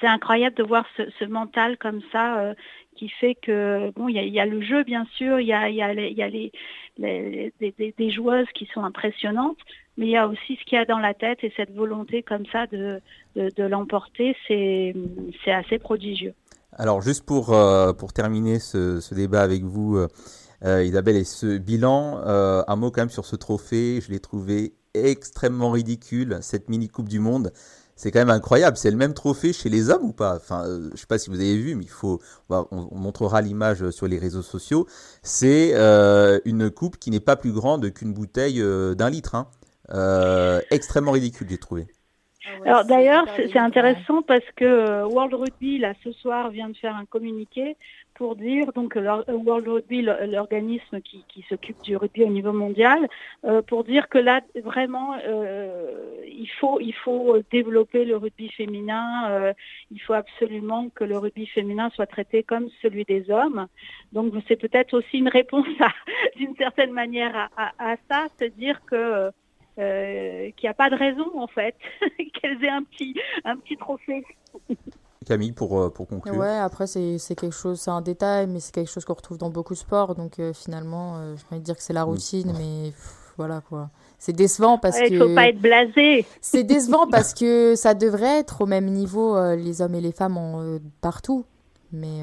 c'est 0.00 0.06
incroyable 0.06 0.56
de 0.56 0.62
voir 0.62 0.84
ce, 0.96 1.24
mental 1.24 1.76
comme 1.78 2.00
ça 2.12 2.38
euh, 2.38 2.54
qui 2.96 3.08
fait 3.08 3.34
que 3.34 3.90
bon 3.96 4.08
il 4.08 4.16
y 4.16 4.40
a, 4.40 4.46
le 4.46 4.62
jeu 4.62 4.84
bien 4.84 5.06
sûr 5.16 5.40
il 5.40 5.46
y 5.46 5.52
a, 5.52 5.68
les, 5.68 7.52
des, 7.98 8.10
joueuses 8.10 8.46
qui 8.54 8.66
sont 8.72 8.82
impressionnantes 8.82 9.58
mais 9.96 10.06
il 10.06 10.10
y 10.10 10.16
a 10.16 10.28
aussi 10.28 10.56
ce 10.60 10.64
qu'il 10.64 10.78
y 10.78 10.80
a 10.80 10.84
dans 10.84 10.98
la 10.98 11.14
tête 11.14 11.38
et 11.42 11.52
cette 11.56 11.74
volonté 11.74 12.22
comme 12.22 12.44
ça 12.52 12.66
de, 12.66 13.00
l'emporter 13.58 14.36
c'est 14.48 14.94
assez 15.46 15.78
prodigieux. 15.78 16.34
Alors 16.72 17.02
juste 17.02 17.24
pour 17.24 17.52
euh, 17.52 17.92
terminer 18.14 18.58
ce, 18.58 19.14
débat 19.14 19.42
avec 19.42 19.62
vous 19.62 19.96
euh, 19.96 20.84
Isabelle 20.84 21.16
et 21.16 21.24
ce 21.24 21.58
bilan 21.58 22.20
un 22.24 22.76
mot 22.76 22.90
quand 22.90 23.02
même 23.02 23.10
sur 23.10 23.24
ce 23.24 23.36
trophée 23.36 24.00
je 24.00 24.10
l'ai 24.10 24.20
trouvé 24.20 24.74
extrêmement 24.94 25.70
ridicule 25.70 26.38
cette 26.40 26.68
mini 26.68 26.88
coupe 26.88 27.08
du 27.08 27.18
monde 27.18 27.52
c'est 27.96 28.10
quand 28.10 28.18
même 28.18 28.30
incroyable. 28.30 28.76
C'est 28.76 28.90
le 28.90 28.96
même 28.96 29.14
trophée 29.14 29.52
chez 29.52 29.68
les 29.68 29.90
hommes 29.90 30.04
ou 30.04 30.12
pas? 30.12 30.36
Enfin, 30.36 30.64
euh, 30.66 30.90
je 30.92 31.00
sais 31.00 31.06
pas 31.06 31.18
si 31.18 31.30
vous 31.30 31.40
avez 31.40 31.56
vu, 31.56 31.74
mais 31.74 31.84
il 31.84 31.90
faut, 31.90 32.20
on, 32.50 32.98
montrera 32.98 33.40
l'image 33.40 33.90
sur 33.90 34.06
les 34.06 34.18
réseaux 34.18 34.42
sociaux. 34.42 34.86
C'est 35.22 35.72
euh, 35.74 36.40
une 36.44 36.70
coupe 36.70 36.98
qui 36.98 37.10
n'est 37.10 37.20
pas 37.20 37.36
plus 37.36 37.52
grande 37.52 37.92
qu'une 37.92 38.12
bouteille 38.12 38.60
euh, 38.60 38.94
d'un 38.94 39.10
litre. 39.10 39.34
Hein. 39.34 39.48
extrêmement 40.70 41.12
ridicule, 41.12 41.46
j'ai 41.48 41.58
trouvé. 41.58 41.86
Ah 42.46 42.50
Alors 42.66 42.84
d'ailleurs, 42.84 43.24
c'est 43.36 43.58
intéressant 43.58 44.22
parce 44.22 44.44
que 44.56 45.04
World 45.04 45.34
Rugby, 45.34 45.78
là, 45.78 45.94
ce 46.02 46.12
soir, 46.12 46.50
vient 46.50 46.68
de 46.68 46.76
faire 46.76 46.94
un 46.94 47.06
communiqué 47.06 47.76
pour 48.14 48.36
dire, 48.36 48.72
donc 48.72 48.96
World 48.96 49.68
Rugby, 49.68 50.02
l'organisme 50.02 51.00
qui, 51.00 51.24
s'occupe 51.48 51.82
du 51.82 51.96
rugby 51.96 52.24
au 52.24 52.28
niveau 52.28 52.52
mondial, 52.52 53.08
euh, 53.44 53.60
pour 53.60 53.84
dire 53.84 54.08
que 54.08 54.18
là, 54.18 54.40
vraiment, 54.62 55.14
euh, 55.26 56.22
il, 56.26 56.48
faut, 56.60 56.80
il 56.80 56.94
faut 56.94 57.38
développer 57.50 58.04
le 58.04 58.16
rugby 58.16 58.48
féminin, 58.50 59.30
euh, 59.30 59.52
il 59.90 60.00
faut 60.00 60.14
absolument 60.14 60.88
que 60.94 61.04
le 61.04 61.18
rugby 61.18 61.46
féminin 61.46 61.90
soit 61.94 62.06
traité 62.06 62.42
comme 62.42 62.68
celui 62.82 63.04
des 63.04 63.30
hommes. 63.30 63.66
Donc 64.12 64.32
c'est 64.48 64.56
peut-être 64.56 64.94
aussi 64.94 65.18
une 65.18 65.28
réponse 65.28 65.66
d'une 66.36 66.54
certaine 66.56 66.92
manière 66.92 67.50
à, 67.56 67.72
à, 67.78 67.96
ça, 68.08 68.26
c'est 68.38 68.56
dire 68.56 68.80
que 68.86 69.30
qu'il 69.76 70.62
n'y 70.62 70.70
a 70.70 70.74
pas 70.74 70.88
de 70.88 70.94
raison 70.94 71.26
en 71.34 71.48
fait 71.48 71.74
qu'elles 72.32 72.64
aient 72.64 72.68
un 72.68 72.84
petit, 72.84 73.12
un 73.44 73.56
petit 73.56 73.76
trophée. 73.76 74.22
Camille, 75.24 75.52
pour, 75.52 75.80
euh, 75.80 75.90
pour 75.90 76.06
conclure. 76.06 76.36
Ouais, 76.36 76.56
après, 76.56 76.86
c'est 76.86 77.18
quelque 77.34 77.50
chose, 77.50 77.80
c'est 77.80 77.90
un 77.90 78.00
détail, 78.00 78.46
mais 78.46 78.60
c'est 78.60 78.72
quelque 78.72 78.90
chose 78.90 79.04
qu'on 79.04 79.14
retrouve 79.14 79.38
dans 79.38 79.50
beaucoup 79.50 79.74
de 79.74 79.78
sports. 79.78 80.14
Donc 80.14 80.38
euh, 80.38 80.52
finalement, 80.52 81.16
euh, 81.16 81.34
je 81.36 81.54
vais 81.54 81.60
dire 81.60 81.76
que 81.76 81.82
c'est 81.82 81.92
la 81.92 82.04
routine, 82.04 82.52
mais 82.58 82.92
voilà 83.36 83.60
quoi. 83.68 83.90
C'est 84.18 84.32
décevant 84.32 84.78
parce 84.78 84.98
que. 84.98 85.12
Il 85.12 85.18
faut 85.18 85.34
pas 85.34 85.48
être 85.48 85.60
blasé. 85.60 86.24
C'est 86.40 86.62
décevant 86.62 87.06
parce 87.06 87.34
que 87.34 87.74
ça 87.76 87.94
devrait 87.94 88.38
être 88.38 88.62
au 88.62 88.66
même 88.66 88.86
niveau, 88.86 89.36
les 89.54 89.82
hommes 89.82 89.94
et 89.94 90.00
les 90.00 90.12
femmes 90.12 90.38
en, 90.38 90.78
partout. 91.00 91.44
Mais 91.92 92.22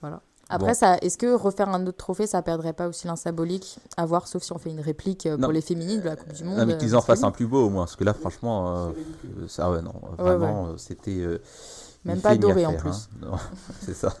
voilà. 0.00 0.22
Après, 0.48 0.72
ça, 0.74 0.96
est-ce 1.02 1.18
que 1.18 1.34
refaire 1.34 1.68
un 1.68 1.86
autre 1.86 1.98
trophée, 1.98 2.26
ça 2.26 2.40
perdrait 2.40 2.72
pas 2.72 2.88
aussi 2.88 3.06
l'insymbolique? 3.06 3.78
À 3.96 4.06
voir, 4.06 4.28
sauf 4.28 4.42
si 4.42 4.52
on 4.52 4.58
fait 4.58 4.70
une 4.70 4.80
réplique 4.80 5.28
pour 5.40 5.52
les 5.52 5.60
féminines 5.60 6.00
de 6.00 6.06
la 6.06 6.16
Coupe 6.16 6.32
du 6.32 6.44
Monde. 6.44 6.58
Non, 6.58 6.66
mais 6.66 6.78
qu'ils 6.78 6.96
en 6.96 7.02
fassent 7.02 7.24
un 7.24 7.30
plus 7.30 7.46
beau 7.46 7.66
au 7.66 7.70
moins, 7.70 7.84
parce 7.84 7.96
que 7.96 8.04
là, 8.04 8.14
franchement, 8.14 8.92
ça, 9.46 9.70
ouais, 9.70 9.82
non, 9.82 9.94
vraiment, 10.16 10.78
c'était. 10.78 11.22
Même 12.04 12.20
pas 12.20 12.36
doré 12.36 12.66
en 12.66 12.74
plus. 12.74 13.08
Hein. 13.22 13.36
c'est 13.80 13.94
ça. 13.94 14.14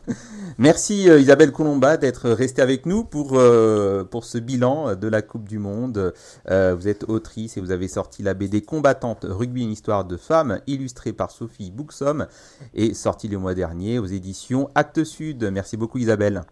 Merci 0.58 1.10
euh, 1.10 1.20
Isabelle 1.20 1.52
Colomba 1.52 1.96
d'être 1.96 2.30
restée 2.30 2.62
avec 2.62 2.86
nous 2.86 3.04
pour, 3.04 3.32
euh, 3.34 4.04
pour 4.04 4.24
ce 4.24 4.38
bilan 4.38 4.94
de 4.94 5.08
la 5.08 5.20
Coupe 5.20 5.46
du 5.48 5.58
Monde. 5.58 6.14
Euh, 6.50 6.74
vous 6.74 6.88
êtes 6.88 7.04
autrice 7.08 7.56
et 7.56 7.60
vous 7.60 7.72
avez 7.72 7.88
sorti 7.88 8.22
la 8.22 8.32
BD 8.32 8.62
Combattante 8.62 9.26
Rugby, 9.28 9.64
une 9.64 9.72
histoire 9.72 10.04
de 10.04 10.16
femmes, 10.16 10.60
illustrée 10.66 11.12
par 11.12 11.30
Sophie 11.30 11.70
Bouxom 11.70 12.26
et 12.72 12.94
sortie 12.94 13.28
le 13.28 13.38
mois 13.38 13.54
dernier 13.54 13.98
aux 13.98 14.06
éditions 14.06 14.70
Actes 14.74 15.04
Sud. 15.04 15.50
Merci 15.52 15.76
beaucoup 15.76 15.98
Isabelle. 15.98 16.42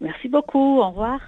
Merci 0.00 0.28
beaucoup. 0.28 0.78
Au 0.78 0.90
revoir. 0.90 1.18